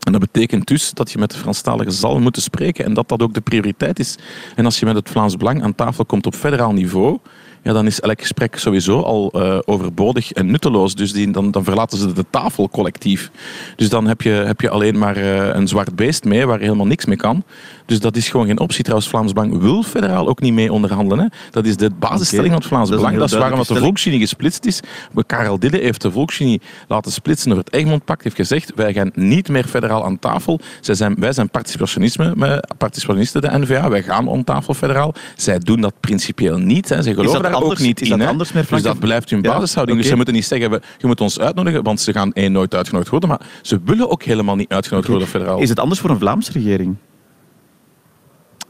En 0.00 0.12
dat 0.12 0.20
betekent 0.20 0.66
dus 0.66 0.90
dat 0.90 1.12
je 1.12 1.18
met 1.18 1.30
de 1.30 1.38
Franstaligen 1.38 1.92
zal 1.92 2.20
moeten 2.20 2.42
spreken 2.42 2.84
en 2.84 2.94
dat 2.94 3.08
dat 3.08 3.22
ook 3.22 3.34
de 3.34 3.40
prioriteit 3.40 3.98
is. 3.98 4.16
En 4.56 4.64
als 4.64 4.78
je 4.78 4.86
met 4.86 4.94
het 4.94 5.08
Vlaams 5.08 5.36
Belang 5.36 5.62
aan 5.62 5.74
tafel 5.74 6.04
komt 6.04 6.26
op 6.26 6.34
federaal 6.34 6.72
niveau, 6.72 7.18
ja, 7.62 7.72
dan 7.72 7.86
is 7.86 8.00
elk 8.00 8.20
gesprek 8.20 8.56
sowieso 8.56 9.00
al 9.00 9.30
eh, 9.30 9.58
overbodig 9.64 10.32
en 10.32 10.50
nutteloos. 10.50 10.94
Dus 10.94 11.12
die, 11.12 11.30
dan, 11.30 11.50
dan 11.50 11.64
verlaten 11.64 11.98
ze 11.98 12.12
de 12.12 12.24
tafel 12.30 12.68
collectief. 12.68 13.30
Dus 13.76 13.88
dan 13.88 14.06
heb 14.06 14.22
je, 14.22 14.30
heb 14.30 14.60
je 14.60 14.70
alleen 14.70 14.98
maar 14.98 15.16
eh, 15.16 15.54
een 15.54 15.68
zwart 15.68 15.96
beest 15.96 16.24
mee 16.24 16.46
waar 16.46 16.58
je 16.58 16.64
helemaal 16.64 16.86
niks 16.86 17.04
mee 17.04 17.16
kan. 17.16 17.44
Dus 17.86 18.00
dat 18.00 18.16
is 18.16 18.28
gewoon 18.28 18.46
geen 18.46 18.60
optie. 18.60 18.82
Trouwens, 18.82 19.10
Vlaams 19.10 19.32
Belang 19.32 19.58
wil 19.58 19.82
federaal 19.82 20.28
ook 20.28 20.40
niet 20.40 20.52
mee 20.52 20.72
onderhandelen. 20.72 21.24
Hè. 21.24 21.26
Dat 21.50 21.66
is 21.66 21.76
de 21.76 21.90
basisstelling 21.90 22.52
van 22.52 22.58
het 22.58 22.68
Vlaams 22.68 22.88
Dat 22.88 22.98
Belang. 22.98 23.18
Dat 23.18 23.30
is 23.30 23.36
waarom 23.38 23.58
dat 23.58 23.66
de 23.66 23.76
Volksunie 23.76 24.20
gesplitst 24.20 24.64
is. 24.64 24.80
Karel 25.26 25.58
Dille 25.58 25.78
heeft 25.78 26.02
de 26.02 26.10
Volksunie 26.10 26.60
laten 26.88 27.12
splitsen 27.12 27.48
door 27.48 27.58
het 27.58 27.72
Egmondpact. 27.72 28.22
heeft 28.22 28.36
gezegd, 28.36 28.72
wij 28.74 28.92
gaan 28.92 29.10
niet 29.14 29.48
meer 29.48 29.64
federaal 29.64 30.04
aan 30.04 30.18
tafel. 30.18 30.60
Zij 30.80 30.94
zijn, 30.94 31.14
wij 31.18 31.32
zijn 31.32 31.50
participationisten, 31.50 33.40
de 33.40 33.58
NVA. 33.58 33.88
Wij 33.88 34.02
gaan 34.02 34.28
om 34.28 34.44
tafel 34.44 34.74
federaal. 34.74 35.14
Zij 35.36 35.58
doen 35.58 35.80
dat 35.80 35.94
principieel 36.00 36.58
niet. 36.58 36.88
Hè. 36.88 37.02
Zij 37.02 37.14
geloven 37.14 37.42
dat 37.42 37.49
daar 37.52 37.60
anders- 37.62 37.80
ook 37.80 37.86
niet 37.86 38.00
is 38.00 38.08
in. 38.08 38.20
hè. 38.20 38.36
dus 38.36 38.82
dat 38.82 38.98
blijft 38.98 39.30
hun 39.30 39.42
basishouding. 39.42 39.96
Dus 39.96 40.06
oké. 40.06 40.08
ze 40.08 40.16
moeten 40.16 40.34
niet 40.34 40.44
zeggen, 40.44 40.70
we- 40.70 40.80
je 40.98 41.06
moet 41.06 41.20
ons 41.20 41.40
uitnodigen, 41.40 41.82
want 41.82 42.00
ze 42.00 42.12
gaan 42.12 42.32
één 42.32 42.52
nooit 42.52 42.74
uitgenodigd 42.74 43.10
worden. 43.10 43.28
Maar 43.28 43.40
ze 43.62 43.80
willen 43.84 44.10
ook 44.10 44.22
helemaal 44.22 44.56
niet 44.56 44.68
uitgenodigd 44.72 45.10
worden 45.10 45.28
federaal. 45.28 45.60
Is 45.60 45.68
het 45.68 45.78
anders 45.78 46.00
voor 46.00 46.10
een 46.10 46.18
Vlaamse 46.18 46.52
regering? 46.52 46.96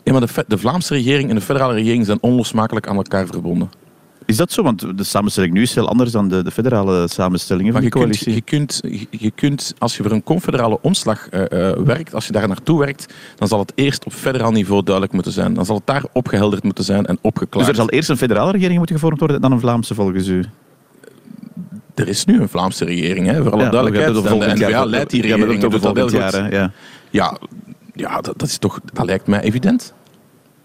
Ja, 0.04 0.12
maar 0.12 0.20
de, 0.20 0.44
de 0.48 0.58
Vlaamse 0.58 0.94
regering 0.94 1.28
en 1.28 1.34
de 1.34 1.40
federale 1.40 1.74
regering 1.74 2.06
zijn 2.06 2.18
onlosmakelijk 2.20 2.86
aan 2.88 2.96
elkaar 2.96 3.26
verbonden. 3.26 3.70
Is 4.30 4.36
dat 4.36 4.52
zo? 4.52 4.62
Want 4.62 4.98
de 4.98 5.04
samenstelling 5.04 5.52
nu 5.52 5.62
is 5.62 5.74
heel 5.74 5.88
anders 5.88 6.10
dan 6.12 6.28
de, 6.28 6.42
de 6.42 6.50
federale 6.50 7.08
samenstellingen 7.08 7.72
van 7.72 7.82
Maar 7.82 7.90
de 7.90 7.98
je 7.98 8.04
kunt, 8.04 8.16
coalitie. 8.24 8.34
je, 8.34 8.40
kunt, 8.40 8.80
je, 9.20 9.30
kunt, 9.30 9.74
als 9.78 9.96
je 9.96 10.02
voor 10.02 10.12
een 10.12 10.22
confederale 10.22 10.78
omslag 10.82 11.28
eh, 11.28 11.70
eh, 11.70 11.76
werkt, 11.78 12.14
als 12.14 12.26
je 12.26 12.32
daar 12.32 12.48
naartoe 12.48 12.78
werkt, 12.78 13.14
dan 13.36 13.48
zal 13.48 13.58
het 13.58 13.72
eerst 13.74 14.04
op 14.04 14.12
federaal 14.12 14.50
niveau 14.52 14.82
duidelijk 14.82 15.14
moeten 15.14 15.32
zijn. 15.32 15.54
Dan 15.54 15.64
zal 15.64 15.76
het 15.76 15.86
daar 15.86 16.04
opgehelderd 16.12 16.62
moeten 16.62 16.84
zijn 16.84 17.06
en 17.06 17.18
opgeklaard. 17.20 17.66
Dus 17.66 17.76
er 17.76 17.82
zal 17.82 17.90
eerst 17.90 18.08
een 18.08 18.16
federale 18.16 18.50
regering 18.52 18.76
moeten 18.78 18.94
gevormd 18.96 19.18
worden 19.18 19.36
en 19.36 19.42
dan 19.42 19.52
een 19.52 19.60
Vlaamse 19.60 19.94
volgens 19.94 20.26
u? 20.28 20.44
Er 21.94 22.08
is 22.08 22.24
nu 22.24 22.40
een 22.40 22.48
Vlaamse 22.48 22.84
regering, 22.84 23.26
hè, 23.26 23.42
voor 23.42 23.52
alle 23.52 23.62
Ja, 23.62 23.70
duidelijkheid. 23.70 24.14
de 24.24 24.54
NVA 24.54 24.68
jaar- 24.68 24.86
leidt 24.86 25.10
die 25.10 25.26
Ja, 25.26 25.34
regering. 25.36 25.64
over 25.64 25.80
dat 25.94 26.32
hè, 26.32 26.48
Ja. 26.48 26.72
Ja, 27.10 27.38
ja 27.94 28.20
dat, 28.20 28.38
dat, 28.38 28.48
is 28.48 28.58
toch, 28.58 28.80
dat 28.92 29.06
lijkt 29.06 29.26
mij 29.26 29.40
evident. 29.40 29.94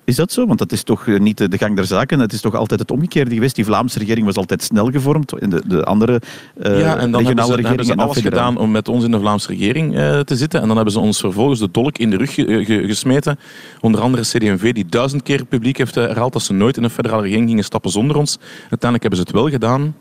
Is 0.06 0.16
dat 0.16 0.32
zo? 0.32 0.46
Want 0.48 0.60
dat 0.60 0.72
is 0.72 0.84
toch 0.84 1.08
eh, 1.08 1.20
niet 1.20 1.38
de 1.52 1.58
gang 1.58 1.76
der 1.76 1.86
zaken. 1.86 2.20
Het 2.20 2.34
is 2.34 2.42
toch 2.42 2.56
altijd 2.56 2.80
het 2.80 2.92
omgekeerde 2.92 3.34
geweest. 3.34 3.56
Die 3.56 3.66
Vlaamse 3.66 4.00
regering 4.00 4.26
was 4.26 4.36
altijd 4.36 4.64
snel 4.64 4.92
gevormd. 4.92 5.32
En 5.40 5.50
de, 5.50 5.62
de 5.68 5.84
andere 5.84 6.22
eh 6.58 6.80
ja, 6.80 6.98
en 6.98 7.12
dan 7.12 7.26
hebben 7.26 7.44
regionale 7.44 7.46
ze, 7.62 7.68
hebben 7.68 7.86
ze 7.86 7.92
regeringen 7.92 8.00
alles 8.04 8.16
gedaan 8.22 8.58
om 8.58 8.72
met 8.72 8.88
ons 8.88 9.04
in 9.04 9.12
de 9.12 9.20
Vlaamse 9.20 9.48
regering 9.48 9.96
eh, 9.98 10.20
te 10.20 10.36
zitten. 10.36 10.62
En 10.62 10.66
dan 10.68 10.76
hebben 10.76 10.94
ze 10.94 11.00
ons 11.00 11.20
vervolgens 11.20 11.60
de 11.60 11.70
dolk 11.72 11.98
in 11.98 12.10
de 12.10 12.18
rug 12.18 12.34
ge- 12.34 12.64
ge- 12.66 12.84
gesmeten. 12.88 13.40
Onder 13.82 14.02
andere 14.02 14.24
CD&V, 14.24 14.74
die 14.74 14.86
duizend 14.90 15.24
keer 15.24 15.46
publiek 15.46 15.78
heeft 15.78 15.96
herhaald 15.96 16.34
dat 16.34 16.42
ze 16.42 16.54
nooit 16.54 16.78
in 16.78 16.84
een 16.84 16.90
federale 16.90 17.22
regering 17.22 17.48
gingen 17.50 17.64
stappen 17.64 17.92
zonder 17.92 18.18
ons. 18.18 18.38
Uiteindelijk 18.70 19.02
hebben 19.02 19.20
ze 19.20 19.26
het 19.26 19.32
wel 19.36 19.50
gedaan. 19.50 19.96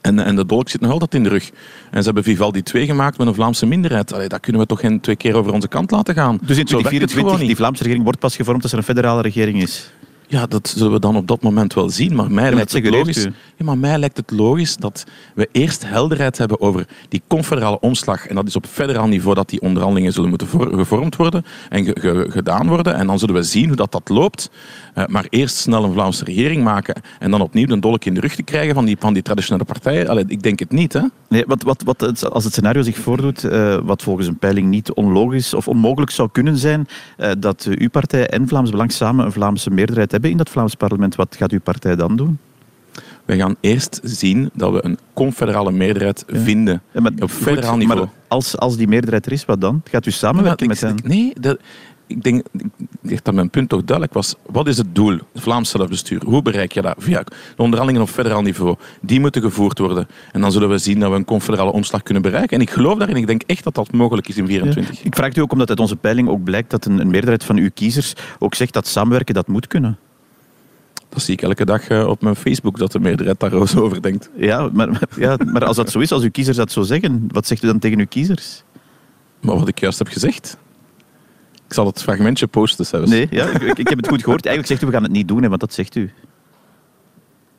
En, 0.00 0.18
en 0.18 0.36
de 0.36 0.46
dolk 0.46 0.68
zit 0.68 0.80
nog 0.80 0.90
altijd 0.90 1.14
in 1.14 1.22
de 1.22 1.28
rug. 1.28 1.50
En 1.90 1.98
ze 1.98 2.04
hebben 2.04 2.22
Vivaldi 2.22 2.62
2 2.62 2.86
gemaakt 2.86 3.18
met 3.18 3.26
een 3.26 3.34
Vlaamse 3.34 3.66
minderheid. 3.66 4.12
Allee, 4.12 4.28
dat 4.28 4.40
kunnen 4.40 4.60
we 4.60 4.66
toch 4.66 4.80
geen 4.80 5.00
twee 5.00 5.16
keer 5.16 5.34
over 5.34 5.52
onze 5.52 5.68
kant 5.68 5.90
laten 5.90 6.14
gaan. 6.14 6.38
Dus 6.42 6.58
in 6.58 6.66
Zo 6.66 6.82
werkt 6.82 6.98
het 6.98 7.08
2024, 7.08 7.22
gewoon 7.22 7.46
die. 7.46 7.56
Vlaamse 7.56 7.82
regering 7.82 8.04
wordt 8.04 8.18
pas 8.18 8.36
gevormd 8.36 8.62
als 8.62 8.72
er 8.72 8.78
een 8.78 8.84
federale 8.84 9.22
regering 9.22 9.62
is. 9.62 9.90
Ja, 10.30 10.46
dat 10.46 10.68
zullen 10.76 10.92
we 10.92 10.98
dan 11.00 11.16
op 11.16 11.26
dat 11.26 11.42
moment 11.42 11.74
wel 11.74 11.88
zien. 11.90 12.14
Maar 12.14 12.30
mij, 12.30 12.42
lijkt, 12.54 12.72
het 12.72 12.82
logisch, 12.98 13.22
ja, 13.56 13.64
maar 13.64 13.78
mij 13.78 13.98
lijkt 13.98 14.16
het 14.16 14.30
logisch 14.30 14.76
dat 14.76 15.04
we 15.34 15.48
eerst 15.52 15.84
helderheid 15.86 16.38
hebben 16.38 16.60
over 16.60 16.86
die 17.08 17.22
confederale 17.26 17.80
omslag. 17.80 18.26
En 18.26 18.34
dat 18.34 18.46
is 18.46 18.56
op 18.56 18.66
federaal 18.66 19.06
niveau 19.08 19.34
dat 19.34 19.48
die 19.48 19.60
onderhandelingen 19.60 20.12
zullen 20.12 20.28
moeten 20.28 20.48
gevormd 20.48 21.16
worden 21.16 21.44
en 21.68 21.84
ge- 21.84 21.96
ge- 22.00 22.26
gedaan 22.28 22.68
worden. 22.68 22.94
En 22.94 23.06
dan 23.06 23.18
zullen 23.18 23.34
we 23.34 23.42
zien 23.42 23.66
hoe 23.66 23.76
dat, 23.76 23.92
dat 23.92 24.08
loopt. 24.08 24.50
Eh, 24.94 25.06
maar 25.06 25.26
eerst 25.30 25.56
snel 25.56 25.84
een 25.84 25.92
Vlaamse 25.92 26.24
regering 26.24 26.64
maken 26.64 27.00
en 27.18 27.30
dan 27.30 27.40
opnieuw 27.40 27.68
een 27.68 27.80
dolk 27.80 28.04
in 28.04 28.14
de 28.14 28.20
rug 28.20 28.34
te 28.34 28.42
krijgen 28.42 28.74
van 28.74 28.84
die, 28.84 28.96
van 28.98 29.12
die 29.12 29.22
traditionele 29.22 29.64
partijen. 29.64 30.08
Allee, 30.08 30.24
ik 30.26 30.42
denk 30.42 30.58
het 30.58 30.70
niet, 30.72 30.92
hè. 30.92 31.00
Nee, 31.28 31.44
wat, 31.46 31.62
wat, 31.62 31.82
wat 31.84 32.30
als 32.32 32.44
het 32.44 32.52
scenario 32.52 32.82
zich 32.82 32.96
voordoet, 32.98 33.44
eh, 33.44 33.78
wat 33.84 34.02
volgens 34.02 34.26
een 34.26 34.38
peiling 34.38 34.68
niet 34.68 34.92
onlogisch 34.92 35.54
of 35.54 35.68
onmogelijk 35.68 36.10
zou 36.10 36.28
kunnen 36.32 36.56
zijn, 36.56 36.86
eh, 37.16 37.30
dat 37.38 37.66
uw 37.78 37.88
partij 37.90 38.28
en 38.28 38.48
Vlaams 38.48 38.70
Belang 38.70 38.92
samen 38.92 39.24
een 39.24 39.32
Vlaamse 39.32 39.70
meerderheid 39.70 40.10
hebben 40.10 40.18
in 40.28 40.36
dat 40.36 40.50
Vlaams 40.50 40.74
parlement, 40.74 41.14
wat 41.14 41.36
gaat 41.38 41.50
uw 41.52 41.60
partij 41.60 41.96
dan 41.96 42.16
doen? 42.16 42.38
We 43.24 43.36
gaan 43.36 43.56
eerst 43.60 44.00
zien 44.02 44.50
dat 44.54 44.72
we 44.72 44.84
een 44.84 44.98
confederale 45.12 45.72
meerderheid 45.72 46.24
vinden. 46.28 46.82
Ja, 46.92 47.00
maar, 47.00 47.12
Op 47.12 47.20
goed, 47.20 47.30
federaal 47.30 47.76
niveau. 47.76 47.98
Maar 48.00 48.08
als, 48.28 48.56
als 48.56 48.76
die 48.76 48.88
meerderheid 48.88 49.26
er 49.26 49.32
is, 49.32 49.44
wat 49.44 49.60
dan? 49.60 49.82
Gaat 49.90 50.06
u 50.06 50.10
samenwerken 50.10 50.66
met 50.66 50.82
ik- 50.82 50.88
hen? 50.88 50.98
Nee, 51.04 51.32
dat, 51.40 51.58
ik 52.06 52.22
denk 52.22 52.46
ik 52.52 53.08
denk 53.08 53.24
dat 53.24 53.34
mijn 53.34 53.50
punt 53.50 53.68
toch 53.68 53.84
duidelijk 53.84 54.16
was. 54.16 54.34
Wat 54.46 54.66
is 54.68 54.76
het 54.76 54.94
doel? 54.94 55.18
Vlaams 55.34 55.70
zelfbestuur. 55.70 56.22
Hoe 56.24 56.42
bereik 56.42 56.72
je 56.72 56.82
dat? 56.82 56.94
Via 56.98 57.22
de 57.22 57.32
onderhandelingen 57.56 58.08
op 58.08 58.14
federaal 58.14 58.42
niveau. 58.42 58.76
Die 59.00 59.20
moeten 59.20 59.42
gevoerd 59.42 59.78
worden. 59.78 60.08
En 60.32 60.40
dan 60.40 60.52
zullen 60.52 60.68
we 60.68 60.78
zien 60.78 61.00
dat 61.00 61.10
we 61.10 61.16
een 61.16 61.24
confederale 61.24 61.72
omslag 61.72 62.02
kunnen 62.02 62.22
bereiken. 62.22 62.56
En 62.56 62.62
ik 62.62 62.70
geloof 62.70 62.98
daarin. 62.98 63.16
Ik 63.16 63.26
denk 63.26 63.42
echt 63.46 63.64
dat 63.64 63.74
dat 63.74 63.92
mogelijk 63.92 64.28
is 64.28 64.36
in 64.36 64.46
24. 64.46 65.02
Ik 65.02 65.14
vraag 65.14 65.28
het 65.28 65.36
u 65.36 65.40
ook 65.40 65.52
omdat 65.52 65.68
uit 65.68 65.80
onze 65.80 65.96
peiling 65.96 66.28
ook 66.28 66.44
blijkt 66.44 66.70
dat 66.70 66.84
een, 66.84 66.98
een 66.98 67.10
meerderheid 67.10 67.44
van 67.44 67.56
uw 67.56 67.70
kiezers 67.74 68.12
ook 68.38 68.54
zegt 68.54 68.72
dat 68.72 68.86
samenwerken 68.86 69.34
dat 69.34 69.48
moet 69.48 69.66
kunnen. 69.66 69.98
Dat 71.10 71.22
zie 71.22 71.34
ik 71.34 71.42
elke 71.42 71.64
dag 71.64 71.88
eh, 71.88 72.06
op 72.06 72.22
mijn 72.22 72.36
Facebook, 72.36 72.78
dat 72.78 72.92
de 72.92 73.00
meerderheid 73.00 73.40
daar 73.40 73.68
zo 73.68 73.80
over 73.84 74.02
denkt. 74.02 74.30
Ja 74.36 74.70
maar, 74.72 75.02
ja, 75.16 75.36
maar 75.44 75.64
als 75.64 75.76
dat 75.76 75.90
zo 75.90 75.98
is, 75.98 76.12
als 76.12 76.22
uw 76.22 76.30
kiezers 76.30 76.56
dat 76.56 76.72
zo 76.72 76.82
zeggen, 76.82 77.24
wat 77.28 77.46
zegt 77.46 77.62
u 77.62 77.66
dan 77.66 77.78
tegen 77.78 77.98
uw 77.98 78.06
kiezers? 78.06 78.62
Maar 79.40 79.58
wat 79.58 79.68
ik 79.68 79.80
juist 79.80 79.98
heb 79.98 80.08
gezegd... 80.08 80.56
Ik 81.66 81.76
zal 81.76 81.86
het 81.86 82.02
fragmentje 82.02 82.46
posten 82.46 82.86
zelfs. 82.86 83.10
Nee, 83.10 83.26
ja, 83.30 83.46
ik, 83.48 83.78
ik 83.78 83.88
heb 83.88 83.98
het 83.98 84.08
goed 84.08 84.22
gehoord. 84.22 84.46
Eigenlijk 84.46 84.66
zegt 84.66 84.82
u, 84.82 84.86
we 84.86 84.92
gaan 84.92 85.02
het 85.02 85.12
niet 85.12 85.28
doen, 85.28 85.42
hè, 85.42 85.48
want 85.48 85.60
dat 85.60 85.74
zegt 85.74 85.94
u. 85.94 86.12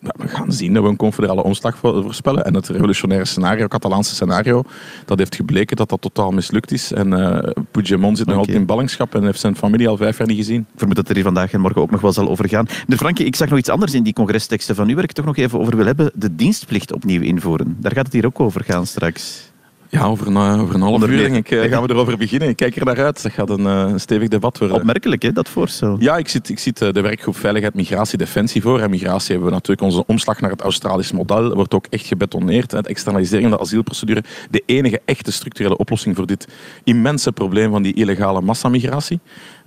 We 0.01 0.27
gaan 0.27 0.51
zien 0.51 0.73
dat 0.73 0.83
we 0.83 0.89
een 0.89 0.95
confederale 0.95 1.43
omslag 1.43 1.77
vo- 1.77 2.01
voorspellen. 2.01 2.45
En 2.45 2.53
het 2.53 2.67
revolutionaire 2.67 3.25
scenario, 3.27 3.61
het 3.61 3.71
Catalaanse 3.71 4.13
scenario, 4.13 4.63
dat 5.05 5.17
heeft 5.17 5.35
gebleken 5.35 5.75
dat 5.75 5.89
dat 5.89 6.01
totaal 6.01 6.31
mislukt 6.31 6.71
is. 6.71 6.91
En 6.91 7.13
eh 7.13 7.51
Puigdemont 7.71 8.17
zit 8.17 8.27
nog 8.27 8.37
altijd 8.37 8.57
in 8.57 8.65
ballingschap 8.65 9.15
en 9.15 9.23
heeft 9.23 9.39
zijn 9.39 9.55
familie 9.55 9.87
al 9.87 9.97
vijf 9.97 10.17
jaar 10.17 10.27
niet 10.27 10.37
gezien. 10.37 10.59
Ik 10.59 10.65
vermoed 10.79 10.95
dat 10.95 11.09
er 11.09 11.15
hier 11.15 11.23
vandaag 11.23 11.51
en 11.53 11.59
morgen 11.61 11.81
ook 11.81 11.91
nog 11.91 12.01
wel 12.01 12.13
zal 12.13 12.29
over 12.29 12.49
gaan. 12.49 12.65
Meneer 12.81 12.97
Franke, 12.97 13.23
ik 13.25 13.35
zag 13.35 13.49
nog 13.49 13.59
iets 13.59 13.69
anders 13.69 13.93
in 13.93 14.03
die 14.03 14.13
congresteksten 14.13 14.75
van 14.75 14.89
u 14.89 14.95
waar 14.95 15.03
ik 15.03 15.11
toch 15.11 15.25
nog 15.25 15.37
even 15.37 15.59
over 15.59 15.75
wil 15.75 15.85
hebben. 15.85 16.11
De 16.15 16.35
dienstplicht 16.35 16.93
opnieuw 16.93 17.21
invoeren. 17.21 17.77
Daar 17.79 17.91
gaat 17.93 18.05
het 18.05 18.13
hier 18.13 18.25
ook 18.25 18.39
over 18.39 18.63
gaan 18.63 18.85
straks. 18.85 19.50
Ja, 19.91 20.03
over 20.05 20.27
een, 20.27 20.35
eh, 20.35 20.61
over 20.61 20.75
een 20.75 20.81
half 20.81 20.93
Onder 20.93 21.09
uur 21.09 21.17
denk 21.17 21.35
ik, 21.35 21.51
eh, 21.51 21.69
gaan 21.69 21.83
we 21.83 21.89
erover 21.89 22.17
beginnen. 22.17 22.49
Ik 22.49 22.55
kijk 22.55 22.75
er 22.75 22.85
naar 22.85 23.03
uit. 23.03 23.23
Dat 23.23 23.31
gaat 23.31 23.49
een, 23.49 23.65
eh, 23.65 23.85
een 23.91 23.99
stevig 23.99 24.27
debat 24.27 24.57
worden. 24.57 24.77
Opmerkelijk, 24.77 25.21
hè, 25.21 25.31
dat 25.31 25.49
voorstel. 25.49 25.95
Ja, 25.99 26.17
ik 26.17 26.27
zit, 26.27 26.49
ik 26.49 26.59
zit 26.59 26.77
de 26.77 27.01
werkgroep 27.01 27.37
Veiligheid, 27.37 27.73
Migratie, 27.73 28.17
Defensie 28.17 28.61
voor. 28.61 28.79
En 28.79 28.89
migratie 28.89 29.31
hebben 29.31 29.47
we 29.47 29.53
natuurlijk 29.53 29.81
onze 29.81 30.05
omslag 30.05 30.41
naar 30.41 30.51
het 30.51 30.61
Australisch 30.61 31.11
model. 31.11 31.43
Dat 31.43 31.53
wordt 31.53 31.73
ook 31.73 31.85
echt 31.89 32.05
gebetoneerd. 32.05 32.71
Het 32.71 32.87
externalisering 32.87 33.49
van 33.49 33.57
de 33.57 33.63
asielprocedure. 33.63 34.23
De 34.49 34.63
enige 34.65 35.01
echte 35.05 35.31
structurele 35.31 35.77
oplossing 35.77 36.15
voor 36.15 36.25
dit 36.25 36.47
immense 36.83 37.31
probleem 37.31 37.71
van 37.71 37.81
die 37.81 37.93
illegale 37.93 38.41
massamigratie. 38.41 39.19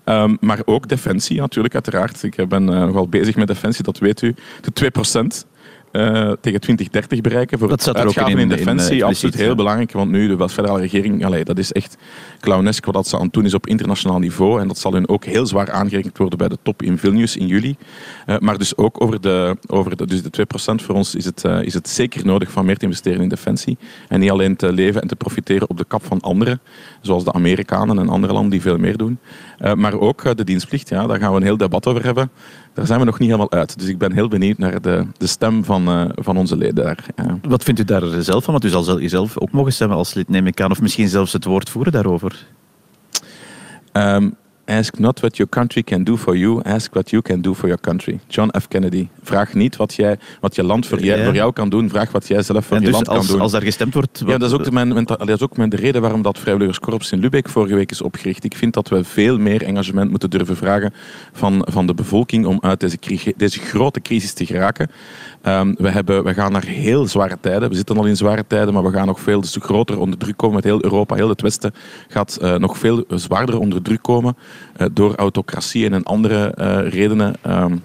Ehm, 0.04 0.36
maar 0.40 0.60
ook 0.64 0.88
defensie 0.88 1.40
natuurlijk, 1.40 1.74
uiteraard. 1.74 2.22
Ik 2.22 2.48
ben 2.48 2.68
eh, 2.68 2.80
nogal 2.80 3.08
bezig 3.08 3.36
met 3.36 3.46
defensie, 3.46 3.84
dat 3.84 3.98
weet 3.98 4.22
u. 4.22 4.34
De 4.60 4.72
2% 4.72 5.16
eh, 5.16 5.52
tegen 6.40 6.60
2030 6.60 7.20
bereiken 7.20 7.58
voor 7.58 7.68
Dat 7.68 7.86
er 7.86 7.94
uitgaven 7.94 8.30
in- 8.32 8.38
in, 8.38 8.44
in, 8.44 8.50
eh, 8.50 8.56
defensie. 8.58 9.04
absoluut 9.04 9.34
heel 9.34 9.48
ja. 9.48 9.54
belangrijk, 9.54 9.92
want 9.92 10.10
nu 10.10 10.36
de 10.36 10.48
federale 10.48 10.80
regering, 10.80 11.24
allee, 11.24 11.44
dat 11.44 11.58
is 11.58 11.72
echt 11.72 11.96
clownesk 12.40 12.84
wat 12.84 12.94
dat 12.94 13.08
ze 13.08 13.16
aan 13.16 13.22
het 13.22 13.32
doen 13.32 13.44
is 13.44 13.54
op 13.54 13.66
internationaal 13.66 14.18
niveau. 14.18 14.60
En 14.60 14.68
dat 14.68 14.78
zal 14.78 14.92
hun 14.92 15.08
ook 15.08 15.24
heel 15.24 15.46
zwaar 15.46 15.70
aangerekend 15.70 16.18
worden 16.18 16.38
bij 16.38 16.48
de 16.48 16.58
top 16.62 16.82
in 16.82 16.98
Vilnius 16.98 17.36
in 17.36 17.46
juli. 17.46 17.76
Eh, 18.26 18.38
maar 18.38 18.58
dus 18.58 18.76
ook 18.76 19.02
over 19.02 19.20
de, 19.20 19.56
over 19.66 19.96
de, 19.96 20.06
dus 20.06 20.22
de 20.22 20.30
2% 20.30 20.82
voor 20.82 20.94
ons 20.94 21.14
is 21.14 21.24
het, 21.24 21.44
eh, 21.44 21.62
is 21.62 21.74
het 21.74 21.88
zeker 21.88 22.26
nodig 22.26 22.50
van 22.50 22.64
meer 22.64 22.76
te 22.76 22.84
investeren 22.84 23.20
in 23.20 23.28
defensie. 23.28 23.76
En 24.08 24.20
niet 24.20 24.30
alleen 24.30 24.56
te 24.56 24.72
leven 24.72 25.00
en 25.02 25.08
te 25.08 25.16
profiteren 25.16 25.70
op 25.70 25.78
de 25.78 25.84
kap 25.88 26.04
van 26.04 26.20
anderen, 26.20 26.60
zoals 27.00 27.24
de 27.24 27.32
Amerikanen 27.32 27.98
en 27.98 28.08
andere 28.08 28.32
landen 28.32 28.50
die 28.50 28.60
veel 28.60 28.78
meer 28.78 28.96
doen. 28.96 29.18
Eh, 29.58 29.72
maar 29.74 30.00
ook 30.00 30.24
eh, 30.24 30.34
de 30.34 30.44
dienstplicht, 30.44 30.88
ja, 30.88 31.06
daar 31.06 31.18
gaan 31.18 31.30
we 31.30 31.36
een 31.36 31.42
heel 31.42 31.56
debat 31.56 31.86
over 31.86 32.04
hebben. 32.04 32.30
Daar 32.74 32.86
zijn 32.86 32.98
we 32.98 33.04
nog 33.04 33.18
niet 33.18 33.28
helemaal 33.28 33.50
uit. 33.52 33.78
Dus 33.78 33.88
ik 33.88 33.98
ben 33.98 34.12
heel 34.12 34.28
benieuwd 34.28 34.58
naar 34.58 34.82
de, 34.82 35.06
de 35.16 35.26
stem 35.26 35.64
van, 35.64 35.88
eh, 35.88 36.04
van 36.14 36.36
onze 36.36 36.56
leden 36.56 36.74
daar. 36.84 37.06
Ja. 37.16 37.38
Wat 37.42 37.62
vindt 37.62 37.80
u 37.80 37.84
daar 37.84 38.22
zelf 38.22 38.44
van? 38.44 38.52
Want 38.52 38.64
u 38.64 38.68
zal 38.68 38.82
zel- 38.82 39.00
jezelf 39.00 39.38
ook 39.38 39.50
mogen 39.50 39.72
stemmen 39.72 39.96
als 39.96 40.14
lid, 40.14 40.28
neem 40.28 40.46
ik 40.46 40.60
aan. 40.60 40.70
Of 40.70 40.80
misschien 40.80 41.08
zelfs 41.08 41.32
het 41.32 41.44
woord 41.44 41.70
voeren 41.70 41.92
daarover. 41.92 42.46
Ehm, 43.92 44.30
ask 44.66 44.98
not 44.98 45.20
what 45.20 45.36
your 45.36 45.50
country 45.52 45.82
can 45.82 46.04
do 46.04 46.16
for 46.16 46.36
you, 46.36 46.60
ask 46.62 46.92
what 46.94 47.10
you 47.10 47.22
can 47.22 47.40
do 47.40 47.54
for 47.54 47.66
your 47.66 47.80
country. 47.80 48.18
John 48.28 48.50
F. 48.60 48.68
Kennedy. 48.68 49.08
Vraag 49.22 49.54
niet 49.54 49.76
wat, 49.76 49.94
jij, 49.94 50.18
wat 50.40 50.54
je 50.54 50.64
land 50.64 50.86
voor, 50.86 51.00
jij, 51.00 51.18
Ja. 51.18 51.24
voor 51.24 51.34
jou 51.34 51.52
kan 51.52 51.68
doen, 51.68 51.88
vraag 51.88 52.12
wat 52.12 52.28
jij 52.28 52.42
zelf 52.42 52.66
voor 52.66 52.76
En 52.76 52.82
je 52.82 52.88
dus 52.88 52.94
land 52.96 53.08
kan 53.08 53.26
doen. 53.26 53.40
als 53.40 53.52
daar 53.52 53.62
gestemd 53.62 53.94
wordt... 53.94 54.22
Ja, 54.26 54.38
dat 54.38 54.48
is 54.48 54.54
ook 54.56 54.64
de, 54.64 54.72
mijn, 54.72 54.88
mijn- 54.92 55.04
dat 55.04 55.28
is 55.28 55.40
ook 55.40 55.56
mijn, 55.56 55.68
de 55.68 55.76
reden 55.76 56.00
waarom 56.00 56.22
dat 56.22 56.38
Vrijwilligerskorps 56.38 57.12
in 57.12 57.18
Lubeck 57.18 57.48
vorige 57.48 57.74
week 57.74 57.90
is 57.90 58.02
opgericht. 58.02 58.44
Ik 58.44 58.56
vind 58.56 58.74
dat 58.74 58.88
we 58.88 59.04
veel 59.04 59.38
meer 59.38 59.62
engagement 59.62 60.10
moeten 60.10 60.30
durven 60.30 60.56
vragen 60.56 60.92
van, 61.32 61.66
van 61.70 61.86
de 61.86 61.94
bevolking 61.94 62.46
om 62.46 62.58
uit 62.60 62.80
deze, 62.80 62.98
deze 63.36 63.60
grote 63.60 64.00
crisis 64.00 64.32
te 64.32 64.46
geraken. 64.46 64.90
Ehm, 65.42 65.74
we, 65.78 65.88
hebben, 65.90 66.24
we 66.24 66.34
gaan 66.34 66.52
naar 66.52 66.64
heel 66.64 67.06
zware 67.06 67.36
tijden. 67.40 67.68
We 67.68 67.74
zitten 67.74 67.96
al 67.96 68.04
in 68.06 68.16
zware 68.16 68.44
tijden, 68.46 68.74
maar 68.74 68.82
we 68.84 68.92
gaan 68.92 69.06
nog 69.06 69.20
veel 69.20 69.40
dus 69.40 69.56
groter 69.60 69.98
onder 69.98 70.18
druk 70.18 70.36
komen. 70.36 70.54
Met 70.54 70.64
heel 70.64 70.84
Europa, 70.84 71.14
heel 71.14 71.28
het 71.28 71.40
Westen 71.42 71.72
gaat 72.08 72.36
eh, 72.36 72.54
nog 72.54 72.78
veel 72.78 73.04
zwaarder 73.08 73.58
onder 73.58 73.82
druk 73.82 74.02
komen 74.02 74.36
door 74.92 75.14
autocratie 75.14 75.90
en 75.90 76.02
andere 76.02 76.52
eh, 76.54 76.88
redenen. 76.88 77.34
ehm, 77.42 77.76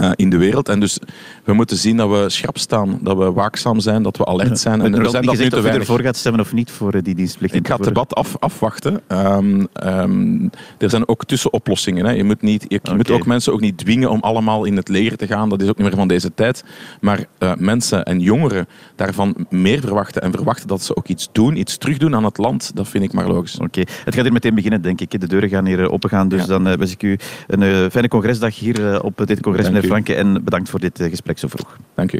eh, 0.00 0.10
in 0.16 0.30
de 0.30 0.36
wereld. 0.36 0.68
En 0.68 0.80
dus 0.80 0.98
we 1.44 1.52
moeten 1.52 1.76
zien 1.76 1.96
dat 1.96 2.10
we 2.10 2.24
schrap 2.28 2.58
staan, 2.58 2.98
dat 3.02 3.16
we 3.16 3.32
waakzaam 3.32 3.80
zijn, 3.80 4.02
dat 4.02 4.16
we 4.16 4.26
alert 4.26 4.58
zijn. 4.58 4.80
En 4.80 4.86
En 4.86 4.94
er 4.94 5.04
is 5.04 5.10
zijn 5.10 5.22
niet 5.22 5.30
gezegd 5.30 5.54
of 5.54 5.62
weinig. 5.62 5.82
ervoor 5.82 6.00
gaat 6.00 6.16
stemmen 6.16 6.40
of 6.40 6.52
niet 6.52 6.70
voor 6.70 6.92
eh, 6.94 7.02
die 7.02 7.14
dienstplicht. 7.14 7.54
Ik 7.54 7.66
ga 7.68 7.74
het 7.74 7.84
debat 7.84 8.14
af, 8.14 8.36
afwachten. 8.38 9.00
Ehm, 9.06 9.64
ehm, 9.72 10.48
er 10.78 10.90
zijn 10.90 11.08
ook 11.08 11.24
tussenoplossingen. 11.24 12.04
Hè. 12.04 12.12
Je, 12.12 12.24
moet, 12.24 12.42
niet, 12.42 12.64
je, 12.68 12.80
je 12.82 12.94
moet 12.94 13.10
ook 13.10 13.26
mensen 13.26 13.52
ook 13.52 13.60
niet 13.60 13.78
dwingen 13.78 14.10
om 14.10 14.20
allemaal 14.20 14.64
in 14.64 14.76
het 14.76 14.88
leger 14.88 15.16
te 15.16 15.26
gaan. 15.26 15.48
Dat 15.48 15.62
is 15.62 15.68
ook 15.68 15.76
niet 15.78 15.86
meer 15.86 15.96
van 15.96 16.08
deze 16.08 16.34
tijd. 16.34 16.64
Maar 17.00 17.24
eh, 17.38 17.52
mensen 17.58 18.04
en 18.04 18.20
jongeren 18.20 18.66
daarvan 18.96 19.46
meer 19.48 19.80
verwachten 19.80 20.22
en 20.22 20.30
verwachten 20.32 20.68
dat 20.68 20.82
ze 20.82 20.96
ook 20.96 21.08
iets 21.08 21.28
doen, 21.32 21.56
iets 21.56 21.76
terugdoen 21.78 22.14
aan 22.14 22.24
het 22.24 22.38
land, 22.38 22.70
dat 22.74 22.88
vind 22.88 23.04
ik 23.04 23.12
maar 23.12 23.28
logisch. 23.28 23.58
Oké, 23.58 23.80
het 23.80 24.14
gaat 24.14 24.22
hier 24.24 24.32
meteen 24.32 24.54
beginnen, 24.54 24.82
denk 24.82 25.00
ik. 25.00 25.20
De 25.20 25.26
deuren 25.28 25.48
gaan 25.48 25.66
hier 25.66 25.90
opengaan. 25.90 26.28
Dus 26.28 26.40
Ja. 26.40 26.46
dan 26.46 26.76
wens 26.76 26.92
ik 26.92 27.02
u 27.02 27.18
een 27.46 27.90
fijne 27.90 28.08
congresdag 28.08 28.58
hier 28.58 29.02
op 29.02 29.22
dit 29.26 29.40
congres, 29.40 29.64
Dank. 29.64 29.76
Franke. 29.90 30.14
En 30.14 30.44
bedankt 30.44 30.68
voor 30.68 30.80
dit 30.80 31.00
eh, 31.00 31.08
gesprek 31.08 31.38
zo 31.38 31.48
vroeg. 31.48 31.76
Dank 31.94 32.12
u. 32.12 32.18